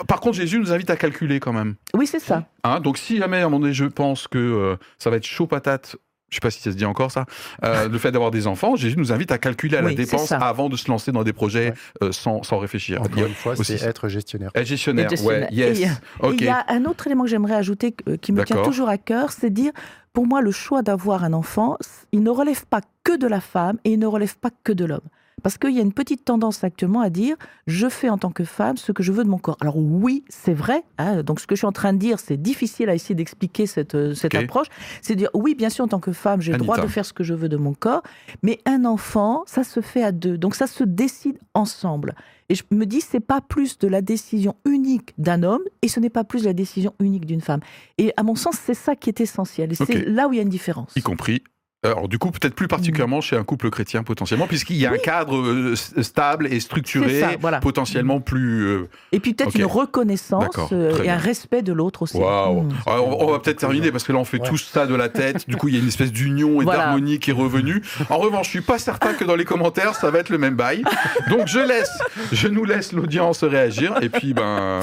Par 0.08 0.20
contre, 0.20 0.36
Jésus 0.36 0.60
nous 0.60 0.74
invite 0.74 0.90
à 0.90 0.98
calculer 0.98 1.40
quand 1.40 1.54
même. 1.54 1.76
Oui, 1.94 2.06
c'est 2.06 2.20
ça. 2.20 2.44
Hein, 2.66 2.82
donc, 2.82 2.98
si 2.98 3.18
jamais 3.18 3.38
à 3.38 3.42
un 3.42 3.44
moment 3.46 3.62
donné, 3.62 3.74
je 3.74 3.86
pense 3.86 4.28
que 4.28 4.38
euh, 4.38 4.76
ça 4.98 5.10
va 5.10 5.16
être 5.18 5.26
chaud 5.26 5.48
patate. 5.48 5.96
Je 6.30 6.36
sais 6.36 6.40
pas 6.42 6.52
si 6.52 6.62
ça 6.62 6.72
se 6.72 6.76
dit 6.78 6.86
encore 6.86 7.12
ça. 7.12 7.26
euh, 7.64 7.88
le 7.90 7.98
fait 7.98 8.12
d'avoir 8.12 8.32
des 8.32 8.46
enfants, 8.48 8.76
Jésus 8.76 8.96
nous 8.98 9.12
invite 9.12 9.32
à 9.32 9.38
calculer 9.38 9.78
à 9.78 9.82
la 9.82 9.88
Oui, 9.88 9.96
dépense 9.96 10.32
avant 10.32 10.70
de 10.70 10.76
se 10.78 10.90
lancer 10.90 11.12
dans 11.12 11.24
des 11.24 11.34
projets 11.34 11.70
Ouais. 11.70 11.74
euh, 12.04 12.12
sans, 12.12 12.44
sans 12.44 12.58
réfléchir. 12.60 13.02
Encore 13.02 13.24
a- 13.24 13.28
une 13.28 13.34
fois, 13.34 13.56
c'est 13.56 13.82
être 13.84 14.08
gestionnaire. 14.10 14.52
être 14.56 14.66
gestionnaire, 14.68 15.10
gestionnaire. 15.10 15.50
ouais, 15.50 15.56
yes. 15.56 15.80
Et, 15.80 15.86
euh, 15.86 15.88
Et 15.88 16.26
ok. 16.28 16.36
il 16.40 16.44
y 16.46 16.50
a 16.50 16.66
un 16.70 16.86
autre 16.86 17.08
élément 17.08 17.24
que 17.24 17.30
j'aimerais 17.30 17.56
ajouter 17.56 17.96
euh, 18.08 18.18
qui 18.18 18.32
me 18.32 18.44
tient 18.44 18.62
toujours 18.64 18.90
à 18.90 18.98
cœur, 18.98 19.32
c'est 19.32 19.50
dire, 19.50 19.72
pour 20.14 20.26
moi, 20.28 20.42
le 20.42 20.52
choix 20.52 20.82
d'avoir 20.82 21.24
un 21.24 21.34
enfant, 21.34 21.78
il 22.12 22.22
ne 22.24 22.30
relève 22.30 22.66
pas 22.66 22.82
que 23.04 23.18
de 23.18 23.28
la 23.28 23.42
femme 23.42 23.78
et 23.84 23.92
il 23.94 24.00
ne 24.00 24.06
relève 24.08 24.38
pas 24.38 24.50
que 24.64 24.72
de 24.72 24.86
l'homme. 24.86 25.02
Parce 25.42 25.58
qu'il 25.58 25.72
y 25.76 25.80
a 25.80 25.82
une 25.82 25.94
petite 25.94 26.26
tendance 26.26 26.64
actuellement 26.64 27.02
à 27.02 27.10
dire, 27.10 27.36
je 27.68 27.88
fais 27.90 28.10
en 28.10 28.18
tant 28.18 28.32
que 28.32 28.44
femme 28.44 28.78
ce 28.78 28.92
que 28.92 29.04
je 29.04 29.12
veux 29.12 29.24
de 29.24 29.30
mon 29.30 29.38
corps. 29.38 29.58
Alors 29.62 29.78
oui, 29.78 30.24
c'est 30.30 30.54
vrai. 30.54 30.84
hein, 30.98 31.24
donc 31.24 31.40
ce 31.40 31.48
que 31.48 31.56
je 31.56 31.60
suis 31.60 31.68
en 31.68 31.72
train 31.72 31.94
de 31.94 31.98
dire, 32.00 32.20
c'est 32.20 32.38
difficile 32.38 32.90
à 32.90 32.96
essayer 32.96 33.16
d'expliquer 33.16 33.66
cette, 33.66 33.96
euh, 33.96 34.14
cette 34.14 34.32
approche. 34.44 34.68
C'est 35.02 35.16
dire, 35.16 35.30
oui, 35.34 35.56
bien 35.56 35.70
sûr, 35.70 35.86
en 35.86 35.88
tant 35.88 36.00
que 36.00 36.12
femme, 36.12 36.42
j'ai 36.42 36.52
le 36.52 36.58
droit 36.60 36.76
de 36.78 36.88
faire 36.88 37.06
ce 37.06 37.14
que 37.14 37.24
je 37.24 37.34
veux 37.34 37.50
de 37.50 37.58
mon 37.58 37.74
corps. 37.74 38.04
Mais 38.44 38.60
un 38.66 38.86
enfant, 38.86 39.44
ça 39.46 39.64
se 39.64 39.82
fait 39.82 40.04
à 40.04 40.12
deux. 40.12 40.38
Donc 40.38 40.56
ça 40.56 40.68
se 40.68 40.84
décide 40.84 41.38
ensemble. 41.54 42.16
Et 42.50 42.56
je 42.56 42.64
me 42.72 42.86
dis, 42.86 43.00
c'est 43.02 43.20
pas 43.20 43.42
plus 43.42 43.78
de 43.78 43.88
la 43.88 44.02
décision 44.02 44.56
unique 44.66 45.14
d'un 45.20 45.44
homme 45.44 45.62
et 45.84 45.88
ce 45.88 46.00
n'est 46.00 46.10
pas 46.10 46.24
plus 46.24 46.42
de 46.42 46.48
la 46.48 46.54
décision 46.54 46.96
unique 47.00 47.26
d'une 47.28 47.42
femme. 47.42 47.60
Et 48.00 48.12
à 48.18 48.24
mon 48.24 48.34
sens, 48.36 48.58
c'est 48.60 48.74
ça 48.74 48.96
qui 48.96 49.10
est 49.10 49.22
essentiel. 49.22 49.72
Et 49.72 49.76
c'est 49.76 50.06
là 50.06 50.28
où 50.28 50.34
il 50.34 50.38
y 50.38 50.40
a 50.40 50.42
une 50.44 50.50
différence. 50.50 50.94
y 50.96 51.02
compris. 51.02 51.44
Alors, 51.82 52.10
du 52.10 52.18
coup, 52.20 52.30
peut-être 52.30 52.56
plus 52.56 52.68
particulièrement 52.68 53.22
chez 53.22 53.38
un 53.38 53.46
couple 53.46 53.70
chrétien, 53.70 54.04
potentiellement, 54.04 54.48
puisqu'il 54.48 54.76
y 54.76 54.86
a 54.86 54.92
un 54.92 54.98
cadre 54.98 55.38
euh, 55.38 55.76
stable 55.78 56.48
et 56.52 56.60
structuré, 56.60 57.22
ça, 57.22 57.30
voilà. 57.40 57.62
potentiellement 57.62 58.20
plus. 58.20 58.64
euh, 58.68 58.90
Et 59.14 59.22
puis 59.22 59.34
peut-être 59.34 59.56
une 59.56 59.64
reconnaissance 59.64 60.58
euh, 60.74 61.02
et 61.04 61.10
un 61.10 61.16
respect 61.18 61.62
de 61.62 61.72
l'autre 61.72 62.02
aussi. 62.02 62.18
Waouh 62.18 62.64
Mm. 62.64 62.70
Alors, 62.86 63.22
on, 63.22 63.28
on 63.30 63.32
va 63.32 63.40
peut-être 63.40 63.60
terminer 63.60 63.92
parce 63.94 64.04
que 64.04 64.12
là, 64.12 64.18
on 64.20 64.26
fait 64.26 64.42
Ouais. 64.42 64.48
tout 64.50 64.58
ça 64.58 64.88
de 64.88 64.94
la 64.96 65.08
tête. 65.08 65.48
Du 65.48 65.56
coup, 65.56 65.70
il 65.70 65.76
y 65.76 65.78
a 65.78 65.82
une 65.82 65.88
espèce 65.88 66.12
d'union 66.12 66.60
et 66.60 66.66
Voilà. 66.66 66.84
d'harmonie 66.88 67.18
qui 67.20 67.30
est 67.30 67.34
revenue. 67.34 67.82
En 68.10 68.18
revanche, 68.18 68.48
je 68.48 68.52
suis 68.52 68.62
pas 68.62 68.78
certain 68.78 69.14
que 69.14 69.24
dans 69.24 69.38
les 69.38 69.46
commentaires, 69.46 69.96
ça 69.96 70.12
va 70.12 70.20
être 70.20 70.30
le 70.32 70.38
même 70.38 70.56
bail. 70.56 70.84
Donc, 71.30 71.48
je 71.48 71.60
laisse, 71.60 71.98
je 72.34 72.50
nous 72.50 72.66
laisse 72.66 72.92
l'audience 72.92 73.44
réagir. 73.46 73.96
Et 74.02 74.10
puis, 74.10 74.34
ben. 74.34 74.82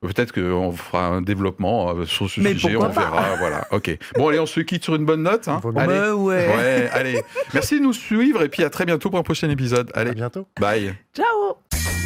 Peut-être 0.00 0.32
qu'on 0.32 0.72
fera 0.72 1.06
un 1.06 1.22
développement 1.22 1.90
euh, 1.90 2.04
sur 2.04 2.30
ce 2.30 2.40
Mais 2.40 2.52
sujet, 2.54 2.76
on 2.76 2.88
verra. 2.88 3.34
Voilà, 3.38 3.66
ok. 3.72 3.98
Bon, 4.16 4.28
allez, 4.28 4.38
on 4.38 4.46
se 4.46 4.60
quitte 4.60 4.84
sur 4.84 4.94
une 4.94 5.04
bonne 5.04 5.22
note. 5.24 5.48
hein. 5.48 5.60
Allez. 5.76 6.10
Ouais. 6.12 6.46
Ouais, 6.56 6.88
allez. 6.92 7.22
Merci 7.52 7.78
de 7.80 7.84
nous 7.84 7.92
suivre 7.92 8.42
et 8.42 8.48
puis 8.48 8.62
à 8.62 8.70
très 8.70 8.84
bientôt 8.84 9.10
pour 9.10 9.18
un 9.18 9.22
prochain 9.24 9.50
épisode. 9.50 9.90
À 9.94 10.00
Allez, 10.00 10.12
bientôt. 10.12 10.46
bye. 10.60 10.94
Ciao 11.16 11.97